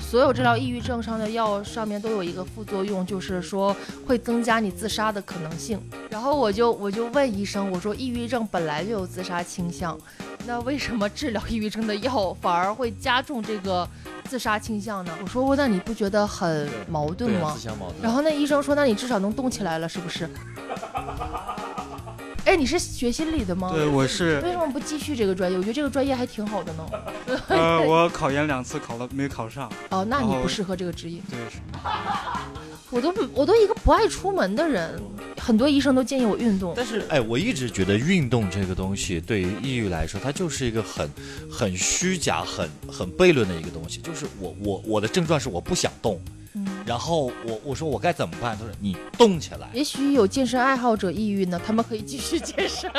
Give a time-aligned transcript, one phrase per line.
[0.00, 3.74] 所有治疗抑郁症上的药上面都有一个副作用，就是说
[4.06, 5.80] 会增加你自杀的可能性。
[6.10, 9.98] 然后我就我就问医生，我说抑郁症本来就有自杀倾向，
[10.46, 13.88] 那为什么治疗抑郁症的药反而会加重这个
[14.26, 15.12] 自杀倾向呢？
[15.22, 17.56] 我说那你不觉得很矛盾吗？
[18.02, 20.28] 然后那医生说，那你至少能动起来了，是不是？
[22.52, 23.72] 哎，你是学心理的吗？
[23.74, 24.38] 对，我是。
[24.42, 25.56] 为什么不继续这个专业？
[25.56, 26.86] 我觉得这个专业还挺好的呢。
[27.48, 29.72] 呃，我考研两次考了没考上。
[29.88, 31.18] 哦，那你不适合这个职业。
[31.30, 31.38] 对。
[32.90, 35.00] 我都我都一个不爱出门的人，
[35.38, 36.74] 很多医生都建议我运动。
[36.76, 41.08] 但是，哎，我一直觉得运动这个东西对于抑郁来说，它就是一个很
[41.50, 43.98] 很虚假、很很悖论的一个东西。
[44.02, 46.20] 就是我我我的症状是我不想动。
[46.84, 48.56] 然后我我说我该怎么办？
[48.56, 49.68] 他说你动起来。
[49.72, 52.90] 也许有健身爱好者抑郁呢，他们可以继续健身。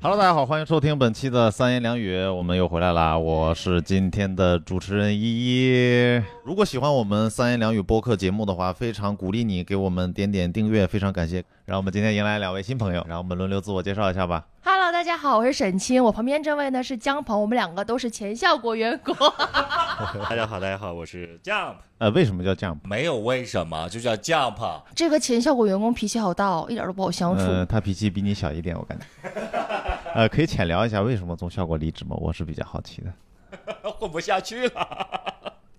[0.00, 3.16] Hello，大家好，欢迎收听本期的三言两语，我们又回来啦。
[3.16, 6.20] 我是今天的主持人依依。
[6.44, 11.44] 如果喜欢我们三言两语播客节目的话，非常鼓励你给我们点点订阅，非常感谢。
[11.64, 14.44] 让我们今天迎来两位新朋友，让我们轮流自我介绍一下吧。
[14.92, 19.16] Hello，大家好，我是沈清，我旁边这位呢是江鹏，我们两个都是前效果员工。
[20.28, 21.76] 大家好，大家好，我是 Jump。
[21.96, 22.76] 呃，为什么叫 Jump？
[22.84, 24.82] 没有为什么，就叫 Jump。
[24.94, 27.64] 这个前效果员工脾气好大哦，一点都不好相处。
[27.64, 29.06] 他脾气比你小一点，我感觉。
[30.14, 32.14] 呃，可以浅聊一下为什么从效果离职吗？
[32.20, 33.10] 我是比较好奇的。
[33.98, 35.21] 混不下去了。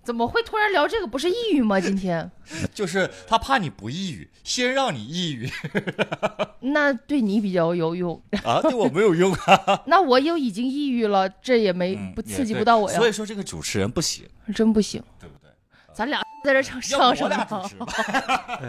[0.04, 1.06] 怎么会突然聊这个？
[1.06, 1.80] 不是抑郁吗？
[1.80, 2.30] 今天
[2.74, 5.48] 就是他怕你不抑郁，先让你抑郁。
[6.60, 8.60] 那对你比较有用 啊？
[8.62, 9.82] 对我没有用啊？
[9.86, 12.98] 那我又已经抑郁了，这也没不刺激不到我呀。
[12.98, 15.43] 所以说这个主持人不行，真不行，对不对？
[15.94, 16.20] 咱俩。
[16.42, 17.26] 在这唱唱什
[17.78, 17.86] 么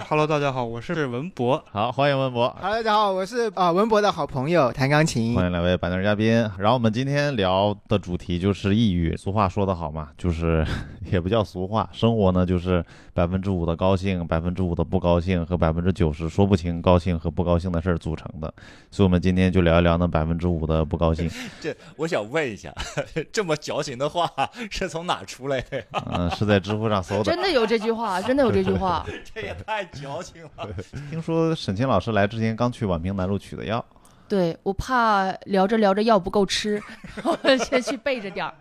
[0.07, 1.61] ？Hello，大家好，我是文博。
[1.71, 2.47] 好，欢迎文博。
[2.61, 5.35] Hello，大家好，我是啊文博的好朋友，弹钢琴。
[5.35, 6.31] 欢迎两位板凳嘉宾。
[6.57, 9.17] 然后我们今天聊的主题就是抑郁。
[9.17, 10.65] 俗话说得好嘛，就是
[11.11, 12.85] 也不叫俗话，生活呢就是
[13.15, 18.53] 百分之五的高兴，百分之五的不高兴和百分之九十说不清高兴和不高兴的事儿组成的。
[18.91, 21.29] 所以，我们今天就聊一聊那百分之五的不高兴。
[21.61, 22.73] 这，我想问一下，
[23.31, 24.29] 这么矫情的话
[24.69, 25.83] 是从哪出来的？
[26.11, 27.23] 嗯，是在知乎上搜的。
[27.23, 27.65] 真的有。
[27.65, 29.03] 这句话 真的有这句话，
[29.33, 30.69] 这也太矫情了。
[31.09, 33.83] 听说沈清老师来之前刚去宛平南路取的药，
[34.27, 36.79] 对我怕聊着聊着药不够吃，
[37.23, 38.53] 我先去备着点儿。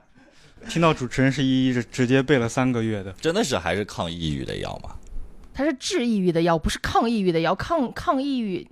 [0.68, 4.96] 听到主持人是一一直接备了三个月的，真的是还是抗抑郁的药吗？
[5.52, 7.54] 它是治抑郁的药，不是抗抑郁的药。
[7.54, 8.66] 抗抗抑郁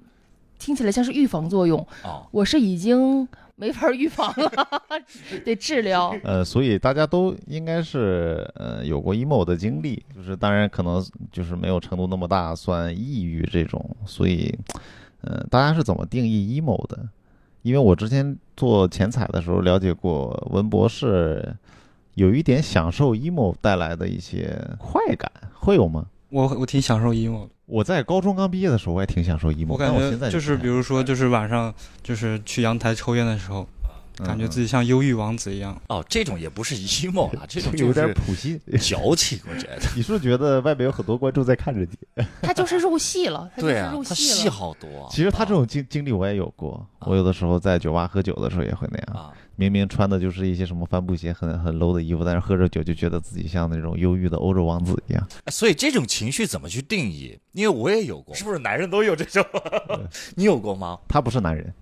[0.59, 3.29] 听起来像是预防作用，哦我是已经。
[3.55, 4.51] 没法预防了，
[5.45, 6.13] 得治疗。
[6.25, 13.95] 呃，所以大家都应该是呃有过 emo 的经历，就是当然可能就是没有程度那么大，算抑郁这种。
[14.05, 14.53] 所以，
[15.21, 17.07] 呃，大家是怎么定义 emo 的？
[17.61, 21.55] 因为我之前做前采的时候了解过，文博士
[22.15, 26.07] 有一点享受 emo 带来的一些快感，会有吗？
[26.29, 27.51] 我我挺享受 emo 的。
[27.67, 29.73] 我在高中刚毕业的时候，我也挺享受 emo。
[29.73, 33.67] 我感觉就是比如说，就是晚上就是去阳台抽烟的时候，
[34.19, 35.81] 感觉自己像忧郁王子一样。
[35.89, 39.79] 哦，这种也不是 emo 了， 这种有点普信矫情，我觉得。
[39.97, 42.25] 你是不是觉得外面有很多观众在看着你？
[42.43, 45.09] 他就是入戏了，对啊，他戏好多。
[45.11, 49.33] 其实他这种经经历我也有过，我有的时候在酒吧喝酒的时候也会那样。
[49.57, 55.29] 明明穿的就是一些什么帆布鞋，很很 low 的衣服，但是喝着酒就觉得自己像那种忧郁的欧洲王子一样。
[55.49, 57.39] 所以这种情绪怎么去定义？
[57.53, 59.45] 因为我也有过，是不是男人都有这种？
[60.37, 60.99] 你有过吗？
[61.07, 61.73] 他不是男人，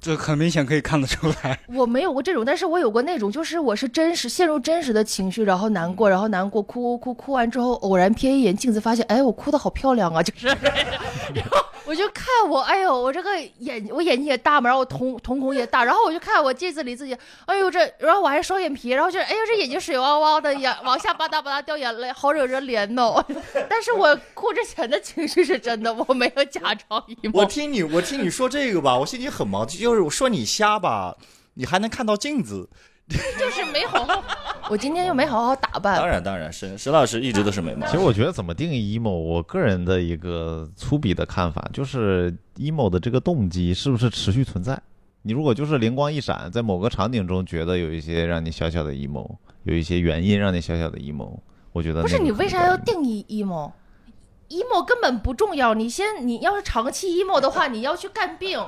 [0.00, 1.58] 这很明显可以看得出来。
[1.72, 10.48] 我没有过这种，但是我有过那种，就是我是真实陷入真实的情绪，然后难过，然后难过，哭哭哭，哭完之后偶然瞥一眼镜子，发现，哎，我哭的好漂亮啊，就是。
[10.48, 17.16] 然 后我就看我，哎呦，我这个眼，我眼睛也大嘛，然后我瞳瞳孔也大，然后我就看我镜子里自己，
[17.46, 23.24] 哎呦这，然后我还是双眼皮，然后就，哎呦这眼睛水汪汪的，眼往下吧嗒吧嗒掉眼泪，好惹人怜哦。
[23.68, 27.04] 但是我哭之前的情绪是真的，我没有假装。
[27.32, 31.16] 我听你，我听你说这个吧，我心里很忙，就是我说你瞎吧，
[31.54, 32.68] 你还能看到镜子。
[33.38, 34.24] 就是没好好，
[34.70, 35.96] 我今天又没好好打扮。
[35.96, 37.86] 当然当然，沈沈老师一直都是美貌。
[37.86, 44.80] 其实我觉得怎么定义 emo，我个人的一个粗鄙的看法就是 emo 的这个动机是不是持续存在？
[45.22, 51.38] 你如果就是灵光一闪，在某个场景中觉得有一些让你小小的 emo，有一些原因让你小小的 emo，
[51.72, 58.58] 我觉得不是你为啥要定义 emo？emo 根本不重要，你先你要是长期 emo 的话，你要去干病。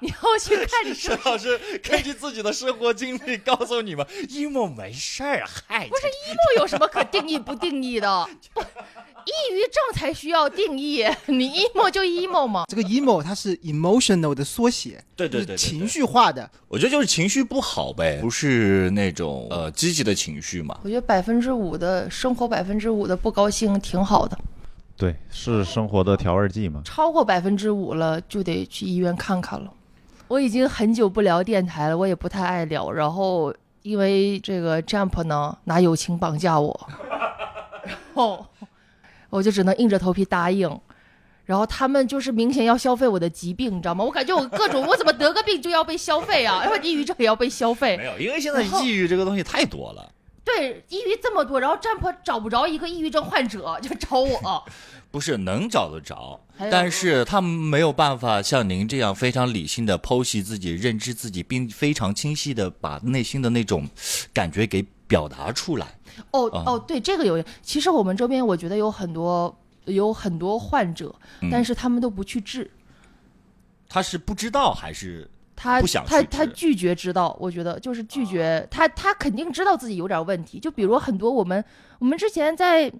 [0.00, 8.28] 你要去看你沈 老师根据自己的生活经历告诉你们，emo 没事儿，嗨，不是 emo 有什么可定义不定义的？
[8.54, 12.64] 不抑郁症才需要定义，你 emo 就 emo 嘛。
[12.66, 16.50] 这个 emo 它是 emotional 的缩写，对对对对对就是情绪化的。
[16.68, 20.78] 我觉得就是情绪不好呗，不是那种呃积极的情绪嘛。
[20.82, 24.38] 我觉得百分之五的生活，百分之五的不高兴挺好的，
[24.96, 26.80] 对，是生活的调味剂嘛。
[26.82, 29.70] 超过百分之五了就得去医院看看了。
[30.30, 32.88] 我已经很久不聊电台了，我也不太爱聊。
[32.88, 36.88] 然后因为这个 Jump 呢拿友情绑架我，
[37.82, 38.46] 然后
[39.28, 40.80] 我就只能硬着头皮答应。
[41.46, 44.04] 然后他们就是明显要消费我的疾病，你知道吗？
[44.04, 48.04] 我感觉我各种我怎么得个病就要被消费啊，然后抑郁症也要被消费没。
[48.04, 50.12] 有，因为现在抑郁这个东西太多了。
[50.44, 54.64] 对，抑郁这么多，然后 Jump 找不着一个抑郁症患者，就找我。
[55.10, 56.40] 不是能找得着
[56.70, 63.88] 但是他们没有办法像您这样非常理性的剖析自己、认知自己，并非常清晰的把内心的那种
[64.32, 65.86] 感觉给表达出来。
[65.86, 65.92] 啊
[66.32, 67.42] 哦哦，对，这个有。
[67.62, 72.70] 其实我们周边我觉得有很多有很多患者，嗯但是他们都不去治，
[73.88, 77.34] 他是不知道还是他不想他他拒绝知道。
[77.40, 80.60] 我觉得就是拒绝他，他肯定知道自己有点问题。
[80.60, 81.64] 就比如很多我们
[81.98, 82.92] 我们之前在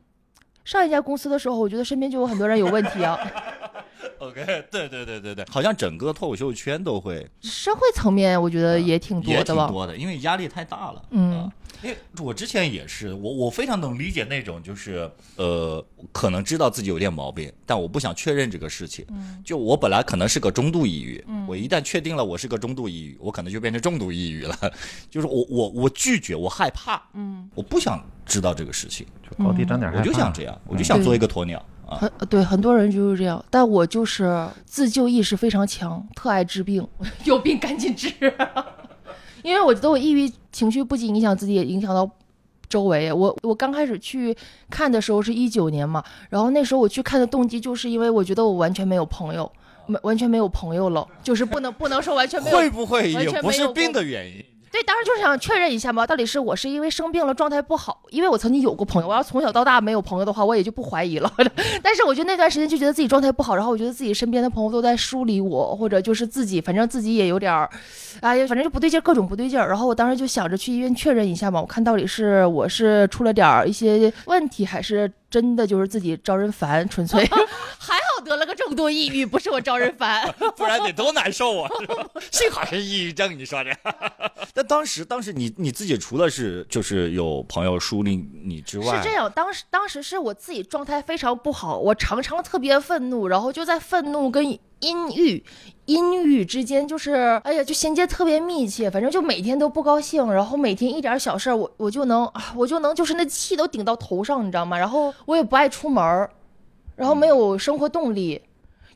[0.65, 3.19] 上一家公司的时候，我觉得身边就有很多人有问题啊。
[4.19, 4.45] OK？
[4.71, 9.67] 对对对对对，好像整个脱口秀圈都会社会层面，我觉得也挺多的吧。
[9.67, 11.03] 挺多的，因为压力太大了。
[11.11, 11.53] 嗯啊
[11.83, 19.05] 因为我之前也是，我我非常能理解那种就是呃，可能知道自己有点毛病，但我不想确认这个事情。
[19.11, 24.57] 嗯就我本来可能是个中度抑郁，我一旦确定了我是个中度抑郁，我可能就变成重度抑郁了。
[25.11, 30.03] 就是我我我拒绝，我害怕，嗯，我不想知道这个事情，就高低长点害我。
[30.03, 31.97] 就想这样，我就想做一个鸵鸟啊。
[31.97, 36.87] 很对很多人就是这样，但我就是自救意识非常强，特爱治病，
[37.25, 38.13] 有病赶紧治。
[39.43, 42.09] 因为我觉得我抑郁情绪不仅影响自己，也影响到
[42.69, 43.13] 周围。
[43.13, 44.37] 我我刚开始去
[44.69, 49.51] 看的时候是一九年嘛，然后那时候我去看的动机就是因为我觉得我完全没有朋友，
[49.87, 54.45] 没完全没有朋友了，就是不能不能说完全没有会不会完也不是病的原因？
[54.73, 61.33] 对，当时就是想确认一下嘛，到底是我是因为生病了状态不好，因为我曾经有过朋友，我要从小到大没有朋友的话，我也就不怀疑了。
[61.83, 67.69] 但是我觉得那段时间就觉得自己状态不好，然后我觉得自己身边的朋友都在疏离我，或者就是自己，反正自己也有点儿，
[68.21, 69.59] 哎呀，反正就不对劲，各种不对劲。
[69.59, 77.25] 然后我当时就想着去医院确认一下嘛，我看到底是我是出了点儿一些问题，还是真的就是自己招人烦，纯粹。
[77.79, 80.31] 还好得了个重度抑郁，不是我招人烦。
[80.57, 81.71] 不然得多难受啊！
[82.31, 83.71] 幸好是抑郁症，你说这。
[84.53, 95.45] 但当时，当时你你自己除了是就是有朋友疏离你之外，是这样，当时当时是我自己状态非常不好，我常常特别愤怒，然后就在愤怒跟阴郁、
[95.85, 97.13] 阴郁之间，就是
[97.45, 104.79] 哎呀，就衔接特别密切，反正就每天都不高兴，然后每天一点小事儿，我我就能啊，我就能就是那气都顶到头上，你知道吗？
[104.79, 106.31] 然后我也不爱出门儿，
[106.97, 108.43] 然后没有生活动力，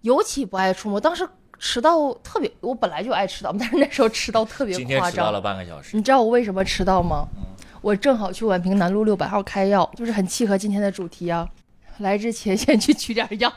[0.03, 1.01] 尤其不爱出门。
[1.01, 1.29] 当时
[1.59, 5.15] 迟到特别，我本来就爱迟到，但是那时候迟到特别今天夸张。
[5.15, 5.97] 迟到了半个小时。
[5.97, 7.27] 你知道我为什么迟到吗？
[7.83, 11.47] 我正好去宛平南路六百号开药，就是很契合今天的主题啊。
[11.99, 13.53] 来之前先去取点药。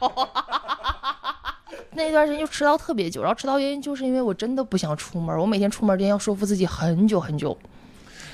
[1.94, 7.58] 那段时间就迟到特别久，然后迟到原因就是因为我真的不想出门，我每天出门之前要说服自己很久很久。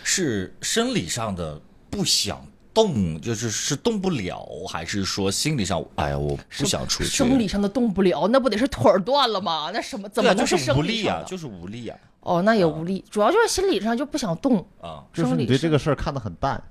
[0.04, 1.60] 是生理上的
[1.90, 7.10] 不想动，就是是动不了，还是说心理上，哎呀，我不想出去？
[7.10, 9.72] 生理上的动不了，那不得是腿儿断了吗？
[9.74, 11.26] 那什么怎么能就是生无力啊，理上的？
[11.26, 14.66] 就是无力啊哦，那也无力，主要就是心理上就不想动。
[14.82, 15.04] 啊！
[15.14, 16.62] 就是你对这个事儿看得很淡，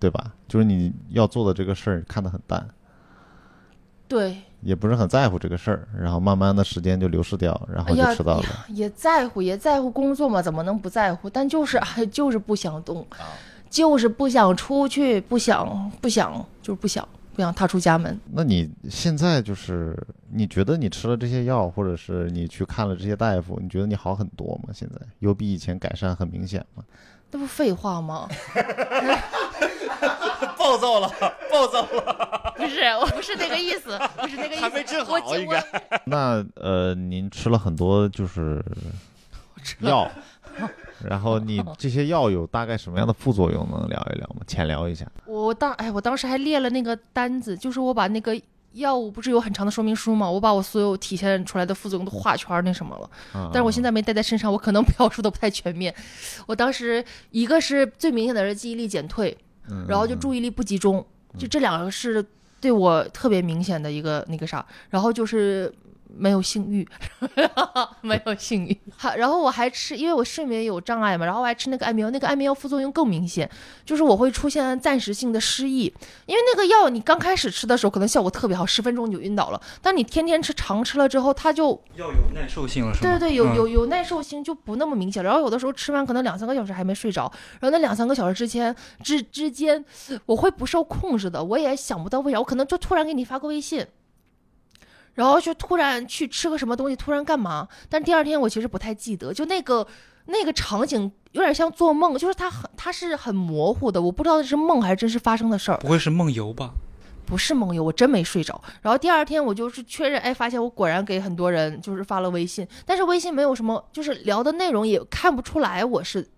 [0.00, 0.32] 对吧？
[0.48, 2.66] 就是你要做的这个事儿看得很淡，
[4.08, 8.42] 对，也不是很在乎这个事儿，然后慢慢的时间就流逝掉，然后就迟到了。
[8.44, 11.28] 呀也在乎，也在乎工作嘛，怎么能不在乎？
[11.28, 13.28] 但就是哎，就是不想动，啊
[13.68, 18.18] 就是不想出去，不想不想，就是不想不想踏出家门。
[18.32, 19.96] 那你现在就是
[20.30, 24.72] 你觉得你吃了这些药，或者是你去看了这些大夫，你觉得你好很多吗？
[24.72, 26.84] 现在有比以前改善很明显吗？
[27.32, 28.28] 那不废话吗？
[30.58, 31.08] 暴躁了，
[31.50, 34.60] 暴躁了， 不是，我不是那个意思，不是那个意思。
[34.60, 35.62] 还没治好我应该
[36.04, 38.64] 那呃，您吃了很多就是
[39.80, 40.10] 药，
[41.02, 43.66] 然后你这些药有大概什么样的副作用？
[43.70, 44.42] 能聊一聊吗？
[44.46, 45.06] 浅聊一下。
[45.26, 48.40] 我当哎，我当时还列了那个单子，就是我把那个
[48.72, 50.28] 药物不是有很长的说明书吗？
[50.30, 53.08] 我把我所有体现出来的副作用都画圈那什么了。
[53.32, 55.94] 啊、但是我现在没带在身上，我可能表述的不太全面。
[56.46, 59.36] 我当时一个是最明显的是记忆力减退，
[59.68, 61.04] 嗯，然后就注意力不集中，
[61.38, 62.24] 就这两个是
[62.60, 64.64] 对我特别明显的一个那个啥。
[64.90, 65.72] 然后就是
[66.16, 66.86] 没有性欲，
[68.02, 68.76] 没有性欲。
[68.96, 73.48] 好然后我还吃，因为我睡眠有障碍嘛，然后我还吃那个安眠药，那个安眠药副作用更明显，
[73.84, 75.92] 就是我会出现暂时性的失忆，
[76.26, 83.10] 因为那个药你刚开始吃的时候可能效果特别好，十分钟你就晕倒了，但你天天吃常吃了之后，它就要有耐受性了，是吗？
[83.10, 85.28] 对对对，有嗯有有耐受性就不那么明显了。
[85.28, 87.30] 然后有的时候吃完可能两三个小时还没睡着，
[87.60, 89.84] 然后那两三个小时之前之之间，
[90.26, 93.86] 我会不受控制的，我也想不到为啥，我可能就突然给你发个微信。
[95.14, 97.66] 然后就突然去吃个什么东西，突然干嘛？
[97.88, 99.86] 但第二天我其实不太记得，就那个
[100.26, 105.78] 那个场景有点像做梦，就是它很它是很模糊的，我不知道是梦还是真实发生的事儿。
[105.78, 106.70] 不会是梦游吧？
[107.26, 108.60] 不是梦游，我真没睡着。
[108.82, 116.28] 然后第二天我就是确认，哎，发现我果然给很多人就是发了微信，但是微信没有什么，就是聊的内容也看不出来我是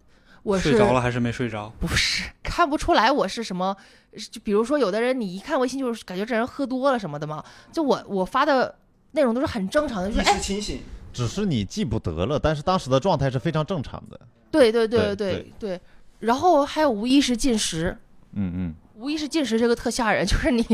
[0.46, 1.72] 我是睡着了还是没睡着？
[1.80, 3.76] 不是看不出来我是什么，
[4.30, 8.72] 就比如说有的人你一看微信就是感觉这人喝多了什么的嘛，就我我发的
[9.10, 10.80] 内容都是很正常的，就是意哎识清醒，
[11.12, 14.20] 只是你记不得了，但是当时的状态是非常正常的。
[14.52, 15.80] 对对对对对对，
[16.20, 17.98] 然后还有无意识进食，
[18.34, 20.64] 嗯嗯，无意识进食这个特吓人，就是你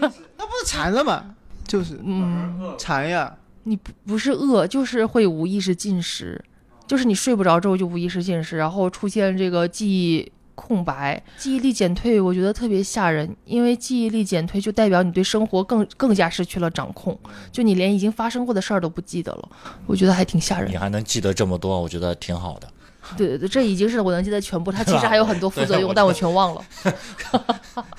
[0.00, 1.36] 那不是馋了吗？
[1.64, 2.74] 就是嗯。
[2.76, 6.44] 馋呀，你不不是饿，就是会无意识进食，
[6.86, 17.18] 就是你睡不着之后就无意识进食，然后出现这个记忆空白、记忆力减退，我觉得特别吓人，因为记忆力减退就代表你对生活更更加失去了掌控，
[17.50, 19.48] 就你连已经发生过的事儿都不记得了，
[19.86, 20.76] 我觉得还挺吓人你。
[20.76, 22.68] 还能记得这么多，我觉得挺好的。
[23.18, 26.64] 对对对，这已经是我能记得全部，它其实还有很多 副作用，但我全忘了。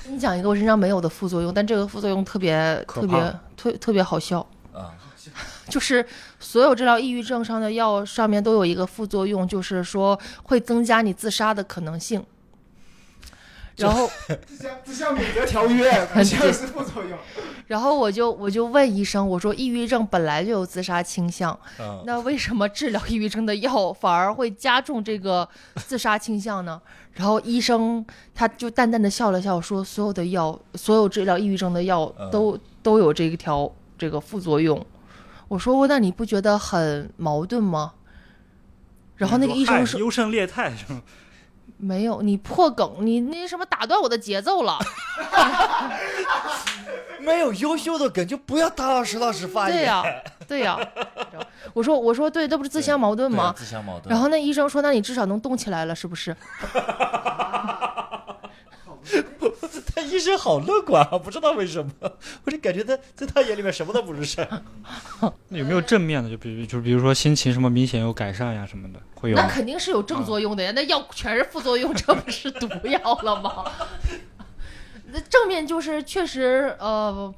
[0.02, 4.40] 跟你讲一个我身上没有的副作用，但这个副作用特别特别特特别好笑。
[4.72, 4.90] 啊，
[5.68, 6.04] 就是
[6.38, 12.24] 所有治疗抑郁症上的药上面都有一个副作用，就是说会增加你自杀的可能性。
[13.76, 17.18] 然后， 这像这像免责条约， 不像是副作用。
[17.66, 26.80] 然后我就我就问医生，我说抑郁症本来就有自杀倾向，嗯，那为什么治疗抑郁症的药反而会加重这个自杀倾向呢？
[27.12, 28.02] 然后医生
[28.34, 34.82] 他就淡淡的笑了笑，说所有的药，所有治疗抑郁症的药嗯都、都有这一条这个副作用。
[35.48, 37.92] 我说那你不觉得很矛盾吗？
[39.16, 41.02] 然后那个医生说优胜劣汰是吗？
[41.78, 44.78] 没有，你破梗，你那什么打断我的节奏了。
[47.20, 49.76] 没有优秀的梗就不要打老实老实发言。
[49.78, 50.04] 对呀、
[50.46, 50.78] 对呀、
[51.72, 53.52] 我说我说对，这不是自相矛盾对吗？
[53.56, 54.12] 自相矛盾。
[54.12, 56.34] 然后那医生说，那你至少能动起来了，是不是？
[59.94, 61.92] 他医生好乐观啊，不知道为什么，
[62.44, 64.62] 我就感觉他在他眼里面什么都不是事儿。
[65.48, 66.28] 那有没有正面的？
[66.28, 69.36] 就比如，就比如说心情什么明显有改善呀什么的，会有？
[69.36, 73.64] 那肯定是有正作用的呀，那药全是副作用，这不是毒药了吗？
[75.12, 77.32] 那正面就是确实，呃，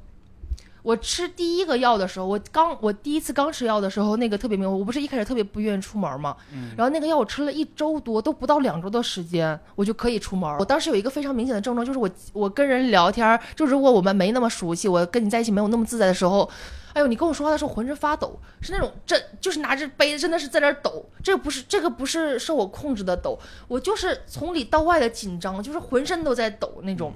[0.82, 6.37] 我吃第一个药的时候，我刚我第一次刚吃药的时候，那个特别明，我不是一开始特别不愿意出门嘛，
[6.76, 10.49] 然后那个药我吃了一周多，都不到两周的时间，我就可以出门。
[10.58, 16.49] 我当时有一个非常明显的症状，就是我我跟人聊天儿，就如果我们没那么熟悉，我跟你在一起没有那么自在的时候。
[16.94, 27.12] 哎呦，你跟我说话的时候浑身发抖，是那种真就是拿着杯子真的是在那儿抖，这个不是这个不是受我控制的抖，我就是从里到外的紧张，就是浑身都在抖那种，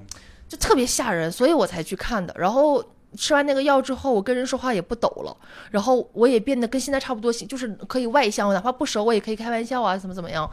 [0.47, 2.33] 就特别吓人，所以我才去看的。
[2.37, 2.81] 然后
[3.17, 5.35] 吃完那个药之后，我跟人说话也不抖了，
[5.71, 10.49] 然后我也变得跟现在差不多，就是可以外向，哪怕不熟我也可以开玩笑啊，怎么怎么样。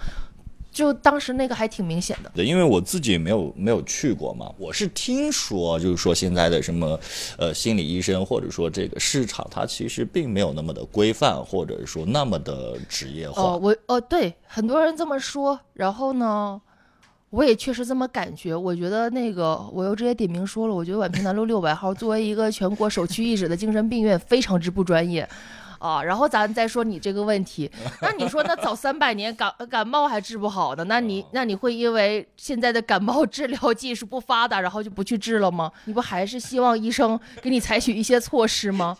[0.73, 6.97] 就当时那个还挺明显的，对，因为我自己没有没有去过嘛，我是听说，就是说现在的什么，
[7.37, 13.43] 呃，心理医生或者说这个市场，它其实并没有那么的规范，或者说那么的职业化。
[13.43, 16.62] 哦，我哦对，很多人这么说，然后呢，
[17.30, 18.54] 我也确实这么感觉。
[18.54, 25.28] 我觉得那个，我又直接点名说了，我觉得宛平南路六百号作为一个全国首屈一指的精神病院，非常之不专业。
[25.78, 27.70] 啊，然后咱再说你这个问题，
[28.02, 30.84] 那你说那早三百年感感冒还治不好呢？
[30.84, 35.72] 那你那你会因为现在的感冒治疗技术不发达，然后就不去治了吗？
[35.87, 38.94] 你不还是希望医生给你采取一些措施吗？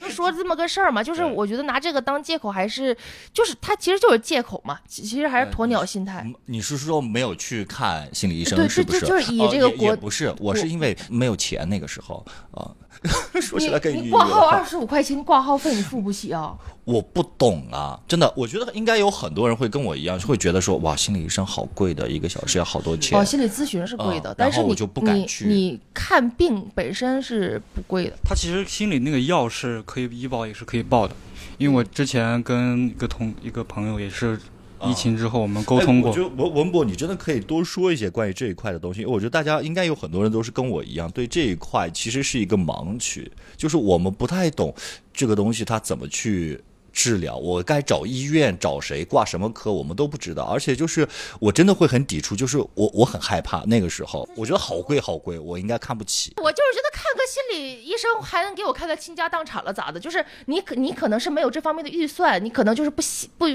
[0.00, 2.96] 就说这么个事儿嘛，就是我觉得拿这个当借口，还是
[3.32, 6.22] 就是他其实就是借口嘛，其其实还是鸵鸟心态。
[6.24, 9.00] 嗯你是说没有去看心理医生对是不是？
[9.00, 12.70] 就就是以这个国也不是，我是因为没有钱那个时候啊。
[13.38, 14.64] 说起来更你挂号二。
[14.64, 16.56] 十五块钱挂号费你付不起啊？
[16.84, 23.18] 我不懂啊，真的，我觉得应该有很多人会跟我一样，会觉得说哇，心理医生好贵的，一个小时要好多钱。
[23.18, 28.16] 哦，心理咨询是贵的，嗯但是你我就不敢你去你看病本身是不贵的。
[28.24, 31.14] 他其实心里那个药是可以医保也是可以报的，
[31.58, 34.38] 因为我之前跟一个同一个朋友也是
[34.82, 36.22] 疫情之后我们沟通过哎我觉。
[36.22, 39.04] 得文文博，你真的可以多说一些关于这一块的东西。
[39.06, 44.74] 我觉得大家应该有很多人都是跟我一样，对这一块其实是一个盲区，就是我们不太懂
[45.12, 46.60] 这个东西它怎么去。
[46.94, 51.06] 治疗我该找医院找谁挂什么科我们都不知道，而且就是
[51.40, 56.32] 我真的会很抵触，就是我我很害怕那个时候，我觉得好贵好贵，我应该看不起。
[56.36, 59.98] 我就是觉得看个心理医生还能给我看个倾家荡产了咋的？
[59.98, 63.46] 就是你可你可能是没有这方面的预算，你可能就是不喜不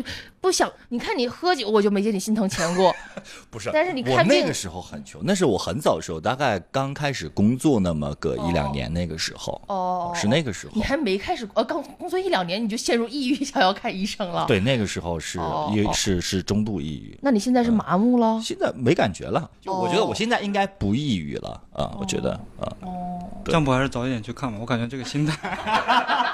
[0.41, 0.69] 不想。
[0.89, 2.93] 你看你喝酒，我就没见你心疼钱过。
[3.49, 10.83] 不是，但是你看病那个时候很穷，那是我很早的时候，大概刚开始工作那么个一两年，那个时候，哦，是那个时候你。
[10.83, 15.37] 还没开始呃，刚工作一两年你就陷入抑郁，想要看医生了。，对，那个时候是
[15.73, 18.39] 也哦是是中度抑郁，那你现在是麻木了？
[18.43, 19.49] 现在没感觉了。
[19.61, 24.57] 就我觉得我现在应该不抑郁了啊，我觉得啊，哦这样不还是早一点去看吧？
[24.59, 26.31] 我感觉这个心态，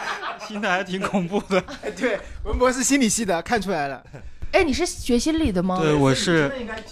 [0.47, 1.63] 心态还挺恐怖的。
[1.95, 4.03] 对，文博是心理系的，看出来了。
[4.55, 5.77] 哎，你是学心理的吗？
[5.81, 6.50] 对，我是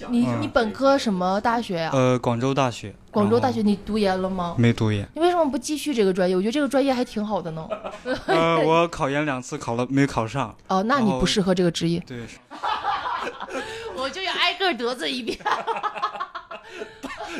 [0.09, 1.91] 你嗯你本科什么大学呀？
[1.93, 4.53] 呃广州大学，广州大学，你读研了吗？
[4.57, 5.07] 没读研。
[5.15, 6.35] 你为什么不继续这个专业？
[6.35, 7.65] 我觉得这个专业还挺好的呢。
[8.27, 10.53] 呃，我考研两次考了没考上。
[10.67, 12.03] 哦，那你不适合这个职业。
[12.05, 12.25] 对，
[13.95, 15.39] 我就要挨个得罪一遍。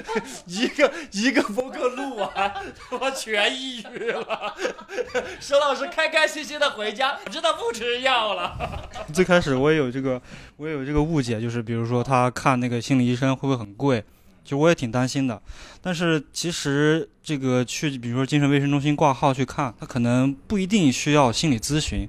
[0.48, 2.32] 一个一个播客录完，
[2.90, 4.56] 他妈全抑郁了。
[5.40, 8.90] 佘老师开开心心的回家，知道不吃药了。
[9.14, 10.22] 最开始我也有这个，
[10.58, 14.04] 我也有这个误解，就是比如说他看那个心理医生会不会很贵，
[14.44, 15.42] 就我也挺担心的。
[15.82, 22.08] 但是其实这个去，比如说精神卫生中心挂号去看，他可能不一定需要心理咨询，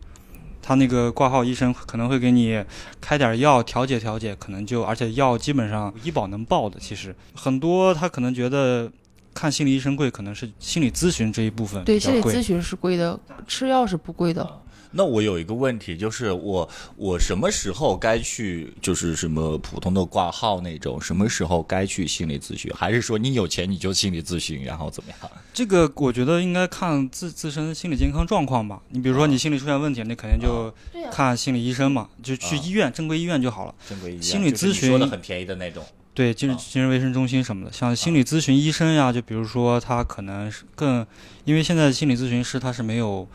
[0.66, 2.64] 他那个挂号医生可能会给你
[2.98, 6.80] 开点药调节调节，可能就而且药基本上医保能报的。
[6.80, 8.90] 其实很多他可能觉得
[9.34, 12.42] 看心理医生贵，可能是心理咨询这一部分对，心理咨。
[12.42, 14.60] 询是贵的，吃药是不贵的。
[14.94, 25.30] 那我有一个问题，就是我我什么时候该去，就是什么普通的挂号那种，什么时候该去心理咨询，还是说你有钱你就心理咨询，然后怎么样？
[25.52, 28.80] 这个我觉得应该看自自身心理健康状况吧。
[28.90, 30.72] 你比如说你心理出现问题，那肯定就、
[31.10, 33.74] 看心理医生嘛，就去啊医院、正规医院就好了。
[33.88, 35.84] 正规医院心理咨询说的很便宜的那种。
[36.12, 41.04] 对，精神啊精神卫生中心什么的，像心理咨询医生呀，就比如说他可能是更，
[41.44, 43.28] 因为现在心理咨询师他是没有，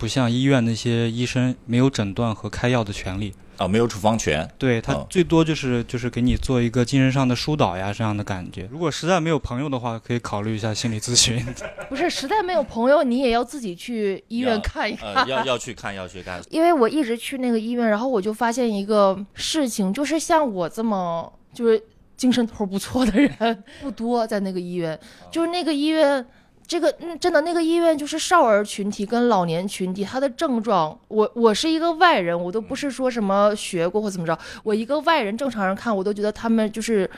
[0.00, 3.34] 不像医院那些医生没有诊断和开药的权利。
[3.58, 4.50] 啊，没有处方权。
[4.56, 8.66] 对他哦最多就是就是给你做一个精神上的疏导呀这样的感觉。
[8.72, 11.44] 如果实在没有朋友的话，可以考虑一下心理咨询。
[11.90, 15.12] 不是实在没有朋友，你也要自己去医院看一看。
[15.12, 16.40] 呃，要要去看，要去看。
[16.48, 21.82] 因为我一直去那个医院，然后我就发现一个事情，就是像我这么就是
[22.16, 24.98] 精神头不错的人不多，在那个医院，
[25.30, 26.26] 就是那个医院。
[26.70, 37.10] 这个嗯，真的那个医院就是少儿群体跟老年群体，他的症状，我我是一个外人，我都不是说什么学过或怎么着，我一个外人正常人看，我都觉得他们就是，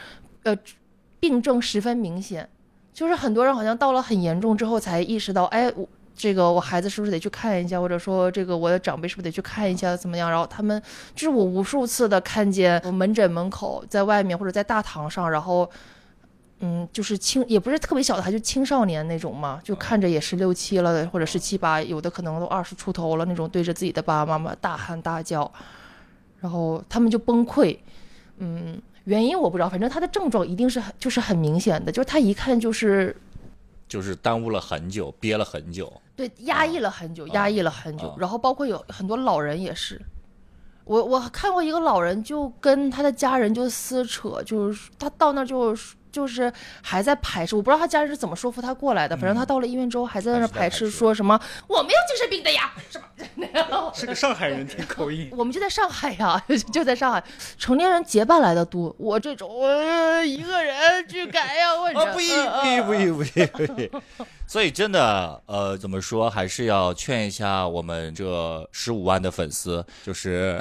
[0.45, 0.57] 呃，
[1.21, 2.49] 病症十分明显，
[2.95, 5.87] 就是很多人好像到了很严重之后才意识到，哎，我
[6.17, 10.31] 这个我孩子是不是得去看一下，或者说这个我的长辈是不是得去看一下，怎么样？
[10.31, 10.83] 然后他们
[11.15, 15.69] 就是我无数次的看见门诊门口，在外面或者在大堂上，然后。
[16.65, 25.51] 嗯，就是青也不是特别小的孩子，就青少年那种嘛，就看着也是六七了，或者十七八，有的可能都二十出头了那种，对着自己的爸爸妈妈大喊大叫，
[26.41, 27.77] 然后他们就崩溃。
[28.39, 33.17] 嗯，原因我不知道，反正他的症状一定是很就是很明显的，就是他一看就是
[33.89, 35.93] 就是耽误了很久，憋了很久。
[36.15, 38.17] 对，压抑了很久，啊压抑了很久啊。
[38.19, 40.01] 然后包括有很多老人也是，
[40.85, 49.17] 我我看过一个老人就跟他的家人就撕扯，就是他到那儿就是就是还在排斥，我不知道他家人是怎么说服他过来的。
[49.17, 53.09] 反正他到了医院之后还在那排斥，说什么我没有精神病的呀，是吧？
[53.95, 55.31] 是个上海人，听口音。
[55.33, 57.23] 我们就在上海呀， 就在上海，
[57.59, 58.95] 成年人结伴来的多。
[58.99, 62.31] 我这种我一个人去改呀，我啊，不一
[62.83, 63.91] 不一不一不一。
[64.53, 70.61] 所以真的，呃，怎么说，还是要劝一下我们这十五万的粉丝，就是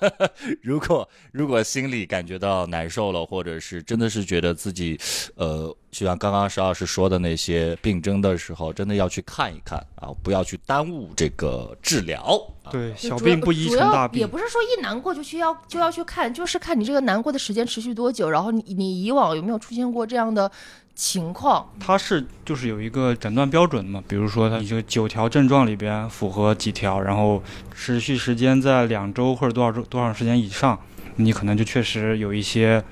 [0.64, 4.98] 如果如果心里感觉到难受了，或者是真的是觉得自己，
[5.34, 12.40] 呃，就像刚刚石老师说的那些病症的时候，真的要去看一看啊，不要去耽误这个治疗。
[12.62, 14.18] 啊对，小病不宜主要成大病。
[14.18, 20.50] 也不是说一难过就去要就要去看，就是看你这个难过的时间持续多久，然后你你以往有没有出现过这样的
[20.96, 21.70] 情况？
[21.78, 27.40] 它是就是有一个诊断标准的嘛，比如说它你这个九条症状里边符合几条，然后
[27.74, 30.80] 持续时间在两周或者多少周多长时间以上，
[31.16, 32.82] 你可能就确实有一些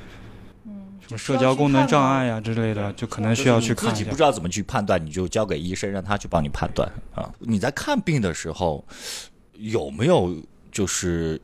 [1.00, 4.14] 什么社交功能障碍呀、之类的，就可能需要去看你自己不。
[4.14, 7.32] 知道怎么去判断，你就交给医生，让他去帮你判断啊。
[7.38, 8.84] 你在看病的时候，
[9.54, 10.36] 有没有
[10.70, 11.40] 就是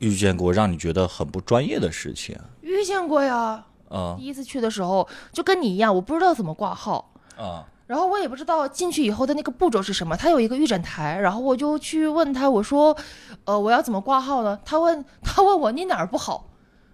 [0.00, 2.36] 遇见过让你觉得很不专业的事情？
[2.60, 7.12] 遇见过呀，啊第一次去的时候就跟你一样，我不知道怎么挂号。
[7.36, 12.96] 啊然后我也不知道进去以后的那个步骤是什么，他有一个预诊台，然后我就去问他，我说，
[13.44, 14.58] 呃，我要怎么挂号呢？
[14.64, 16.48] 他问 他问我你哪儿不好，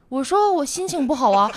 [0.08, 1.48] 我说我心情不好啊，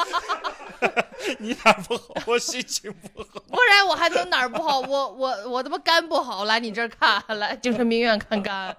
[1.38, 2.14] 你哪儿不好？
[2.26, 3.28] 我心情不好。
[3.48, 4.80] 不然我还能哪儿不好？
[4.80, 8.74] 我我我他妈肝不好，来你这儿看，来精神病院看肝。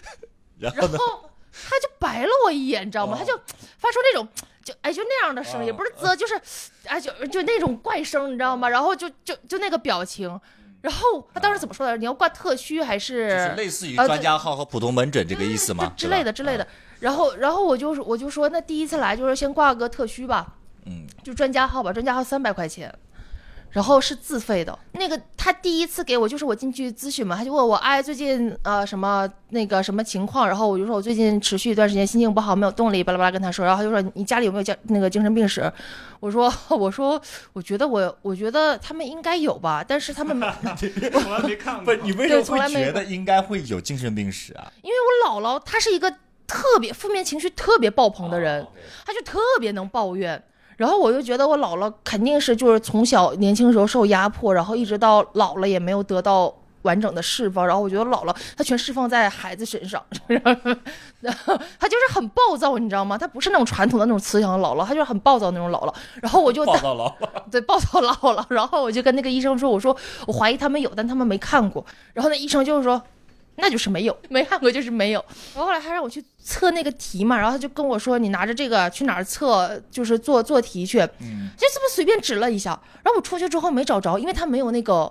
[0.58, 0.88] 然后呢？
[0.88, 3.16] 然后他就白了我一眼，你知道吗？
[3.18, 3.36] 他就
[3.76, 4.26] 发出那种
[4.64, 6.40] 就哎就那样的声，哦也不是啧，就是
[6.86, 8.68] 哎就就那种怪声，你知道吗？
[8.68, 10.40] 然后就就就那个表情，
[10.80, 11.96] 然后他当时怎么说的？
[11.96, 15.92] 你要挂特需还是就是类似于呃专家号和普通门诊这个意思吗？
[15.96, 16.66] 之类的之类的。
[17.00, 20.54] 然后然后我就我就说，那第一次来就是先挂个特需吧，
[20.86, 22.92] 嗯，就专家号吧，专家号三百块钱。
[23.74, 35.70] 然后是自费的，那个他第一次给我就是我进去咨询嘛，他就问我哎最近呃什么那个什么情况，然后我就说我最近持续一段时间心情不好，没有动力，巴拉巴拉跟他说，然后他就说你家里有没有家那个精神病史？
[36.20, 37.20] 我说我说
[37.52, 40.46] 我觉得我我觉得他们应该有吧，但是他们没
[41.10, 44.72] 从来没看不你为什么对从来没会觉得应该会有精神病史啊？
[44.82, 46.08] 因为我姥姥她是一个
[46.46, 48.64] 特别负面情绪特别爆棚的人，
[49.04, 50.40] 她就特别能抱怨。
[50.76, 57.66] 然后我就觉得我姥姥肯定是就是从小年轻时候受压迫，然后一直到老了也没有得到完整的释放。
[57.66, 60.28] 然后我觉得姥姥她全释放在孩子身上， 她
[61.88, 63.16] 就是很暴躁，你知道吗？
[63.16, 65.94] 她不是那种传统的那种慈祥的姥姥，她就是很暴躁那种姥姥。
[66.20, 68.44] 然后我就暴躁姥姥， 对，暴躁姥姥。
[68.48, 71.84] 然后我就跟那个医生说，我说我怀疑他们有，但他们没看过。
[72.12, 73.00] 然后那医生就是说，
[73.56, 75.24] 那就是没有， 没看过就是没有。
[75.54, 80.98] 然后后来他让我去测那个题嘛，然后他就跟我说，你拿着这个去哪儿测，就是做做题去。
[81.20, 82.70] 嗯，就这么随便指了一下，
[83.02, 85.10] 然后我出去之后没找着，因为他没有那个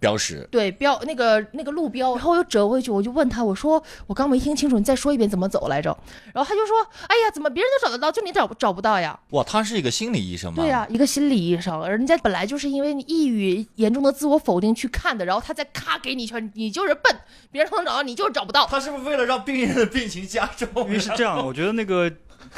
[0.00, 0.46] 标识。
[0.50, 5.96] 对标那个那个路标，然后我又折回去，我就问他，我说我刚没听清楚，你再说一遍怎么走来着？
[6.32, 9.18] 然后他就说，哎呀，怎么别人都找得到，就你找找不到呀？
[9.30, 10.62] 哇，他是一个心理医生吗？
[10.62, 17.14] 对呀、一个心理医生，人家本来就是因为你抑郁严重的自我否定去看的，然后他再咔给你一拳，你就是笨，
[17.50, 18.66] 别人都能找到，你就是找不到。
[18.66, 20.68] 他是不是为了让病人的病情加重？
[20.84, 22.10] 因为是这样， 我觉得那个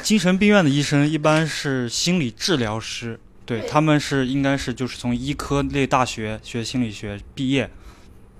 [0.03, 3.69] 精神病院的医生一般是心理治疗师，对对。
[3.69, 7.69] 他们是应该是就是从医科类大学学心理学毕业，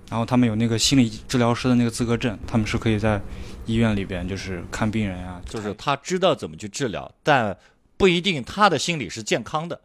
[0.10, 3.22] 然后他们有那个心理治疗师的那个资格证，他们是可以在
[3.66, 7.56] 医院里边就是看病人啊，就是他知道怎么去治疗，但
[7.98, 9.80] 不一定他的心理是健康的，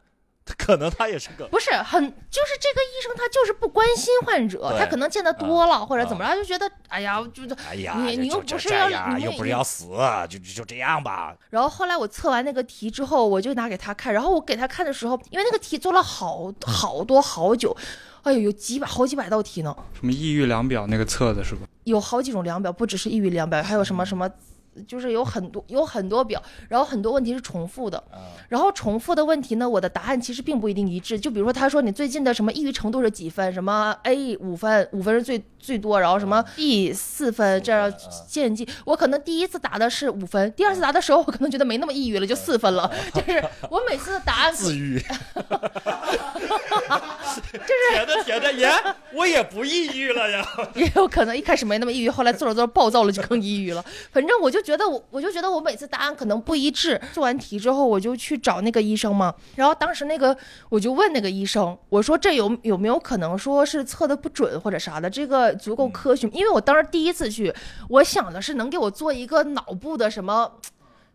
[0.56, 9.86] 可能他也是个不是很，就是这个医生他就是不关心患者，他可能见得多了、或者怎么着，就觉得哎呀，就是哎呀，你你又就就不是要这样，你又不是要死，
[10.30, 11.34] 就就就这样吧。
[11.50, 17.76] 然后后来我测完那个题之后，我就拿给他看，然后我给他看的时候，因为那个题做了好好多好久，
[18.22, 21.62] 哎呦，有几百好几百道题呢，什么抑郁量表那个测的是吧？
[21.84, 24.28] 有好几种量表，不只是抑郁量表，还有什么什么，
[24.86, 28.02] 就是有很多有很多表，然后很多问题是重复的，
[28.48, 31.18] 然后重复的问题呢，我的答案其实并不一定一致。
[31.18, 37.92] 就比如说，他说你最近的什么抑郁程度是几分，什么 A 五分，五分是最最多，然后什么 B 四分，这样
[38.28, 38.66] 渐进。
[38.84, 42.90] 我可能第一次答的是五分，第二次答的时候，我可能觉得没那么抑郁了，就四分了。
[43.14, 45.06] 就是我每次的答案 自愈， 就
[47.46, 48.70] 是甜的甜的耶，
[49.12, 50.46] 我也不抑郁了呀。
[50.74, 53.84] 也有可能一开始没那么抑郁，后来做着做着暴躁了，就更抑郁了。
[54.10, 57.00] 反正我就觉得我，我就觉得我每次答案可能不一致。
[57.12, 60.36] 做完题之后，我就去找那个医生嘛，然后当时那个
[60.68, 65.08] 我就问那个医生，我说这有有没有可能说是测的不准或者啥的？
[65.08, 66.26] 这个足够科学？
[66.32, 67.54] 因为我当时第一次去，
[67.88, 70.50] 我想的是能给我做一个脑部的什么。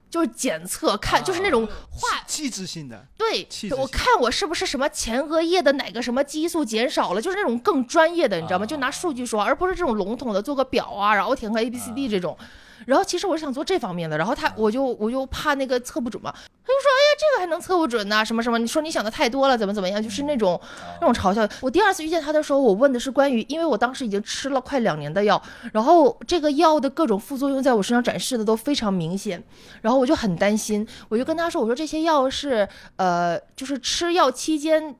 [0.10, 8.66] 就是检测看，就是那种化气质性的，对我看我是不是什么前额叶的哪个什么激素减少了，就是那种更专业的，你知道吗？
[8.66, 12.38] 啊就拿数据说，而不是这种笼统的做个表啊，然后填个 A B C D 这种。
[12.86, 18.58] 然后其实我是想做这方面的，然后他我就我就怕那个测不准嘛，他就说哎呀这个还能测不准呢、什么什么？
[18.58, 20.02] 你说你想的太多了，怎么怎么样？
[20.02, 20.60] 就是那种
[21.00, 21.48] 那种嘲笑。
[21.62, 25.42] 我第二次遇见他的时候，我问的是关于，因为我当时已经吃了快两年的药，
[25.74, 29.44] 然后这个药的各种副作用在我身上展示的都非常明显，
[29.82, 34.96] 然后我就很担心，我就跟他说，我说这些药是呃，就是吃药期间，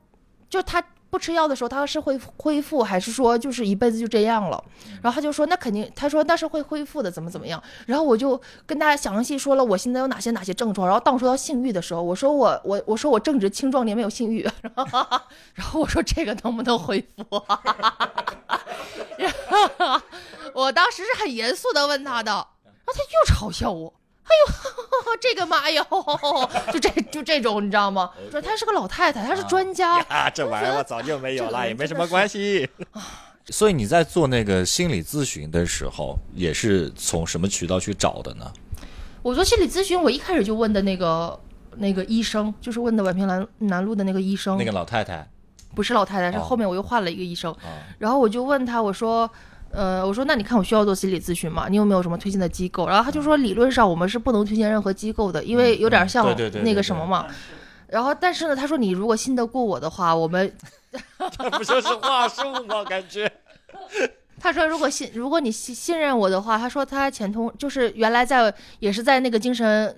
[0.48, 0.82] 就他
[1.12, 4.64] 不吃药的时候，他是会恢复，还是说就是一辈子就这样了？
[5.02, 7.62] 然后他就说那肯定，他说那是会恢复的，怎么怎么样？
[7.84, 10.86] 然后我就跟大家详细说了我现在有哪些哪些症状。
[10.86, 14.48] 然后当说到性欲的时候，我说我我我说我正值青壮年，没有性欲。
[15.52, 17.24] 然后我说这个能不能恢复？
[19.18, 20.00] 然后
[20.54, 23.92] 我当时是很严肃的问他的，然后他又嘲笑我。
[24.32, 25.84] 哎呦，这个妈哟，
[26.72, 28.10] 就这就这种，你知道吗？
[28.30, 32.68] 说她是个老太太，她是专家，啊，这玩意儿我早就没有了，也没什么关系。
[33.50, 38.50] 所以你在做那个心理咨询的时候，也是从什么渠道去找的呢？
[39.22, 41.38] 我做心理咨询，我一开始就问的那个
[41.76, 45.28] 那个医生，就是问的宛平南南路的那个医生，那个老太太
[45.74, 49.30] 不是老太太，是哦后面我又换了一个医生，啊，然后我就问他，我说。
[49.72, 51.66] 呃，我说那你看我需要做心理咨询吗？
[51.68, 52.86] 你有没有什么推荐的机构？
[52.86, 56.26] 然后他就说理论上我们是不能推荐任何机构的，因为有点像
[56.62, 57.26] 那个什么嘛。
[57.88, 60.50] 然后但是呢，他说你如果信得过我的话，我们
[61.36, 62.84] 这不就是话术吗？
[62.84, 63.30] 感觉
[64.40, 69.94] 他说如果信如果你信信任我的话，他说他前通就是原来在也是在那个精神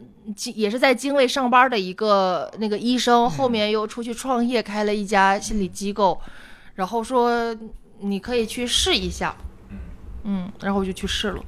[0.55, 6.21] 也是在精卫上班的一个那个医生，后面又出去创业开了一家心理机构，
[6.75, 7.57] 然后说
[8.01, 9.35] 你可以去试一下，
[10.25, 11.41] 嗯，然后我就去试了。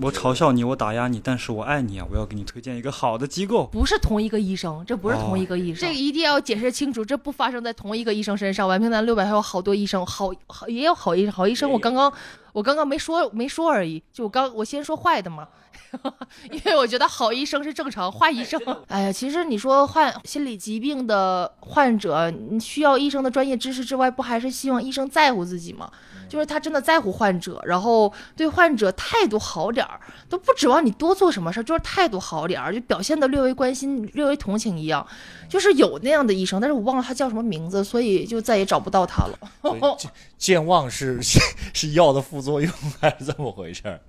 [0.00, 2.06] 我嘲笑你，我打压你，但是我爱你啊！
[2.10, 3.66] 我要给你推荐一个好的机构。
[3.66, 8.66] 不是同一个医生，这不是同一个医生，这个一定要解释清楚，这不发生在同一个医生身上。
[8.66, 12.10] 宛平南六百还有好多医生，好好也有好医生，好医生我刚刚
[12.52, 15.48] 我刚刚没说没说而已，就我刚我先说坏的嘛，
[16.50, 25.90] 因为我觉得好医生是正常，坏医生，哎呀，其实你说患心理疾病的患者，你需要医生的专业知识之外，不还是希望医生在乎自己吗？
[26.28, 35.06] 就是他真的在乎患者，然后对患者态度好点儿，都不指望你多做什么事儿，就是态度好点儿，就表现的略微关心、略微同情一样。
[35.46, 39.38] 就是有那样的医生，但是我忘了他叫什么名字，所以就再也找不到他了。
[40.42, 41.20] 健健忘是
[41.72, 42.68] 是药的副作用
[43.00, 44.00] 还是怎么回事儿？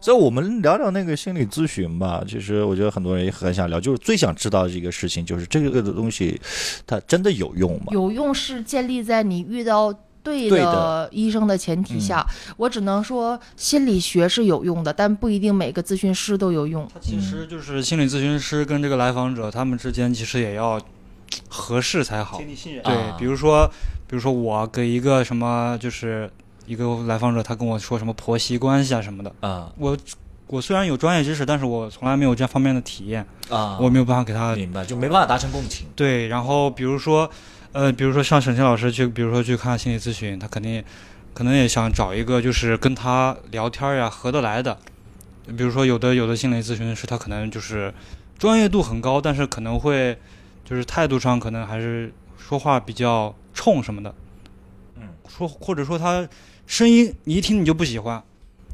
[0.00, 2.24] 所以我们聊聊那个心理咨询吧。
[2.26, 6.40] 其实我觉得很多人也很想聊，就是最想知道的一个事情，就是这个的东西
[6.86, 7.88] 它真的有用吗？
[7.90, 9.92] 有用是建立在你遇到
[10.22, 16.88] 对对的的医生的前提下，我只能说心理学是有用的，但不一定每个咨询师都有用。
[16.92, 20.80] 他其实就是心理咨询师跟这个来访者他们之间其实也要
[21.48, 22.38] 合适才好。
[22.40, 23.70] 立信任对啊，比如说，
[24.14, 26.30] 比如说我给一个什么，就是
[26.66, 29.98] 一个来访者，他跟我说什么婆媳关系啊什么的，啊我
[30.46, 35.88] 我虽然有专业知识，但是我从来没有这方面的体验，啊，我没有办法给他明白，就没办法达成共情。
[35.96, 36.28] 对。
[36.28, 37.28] 然后比如说，
[37.72, 40.84] 呃，比如说像沈清老师去，比如说去看心理咨询，他肯定
[41.32, 44.78] 可能也想找一个就是跟他聊天呀合得来的。
[45.56, 47.92] 比如说有的有的心理咨询师，他可能就是
[48.38, 50.16] 专业度很高，但是可能会
[50.64, 54.14] 就是态度上可能还是说话比较冲什么的。
[54.96, 56.28] 嗯，说或者说他
[56.66, 58.22] 声音你一听你就不喜欢，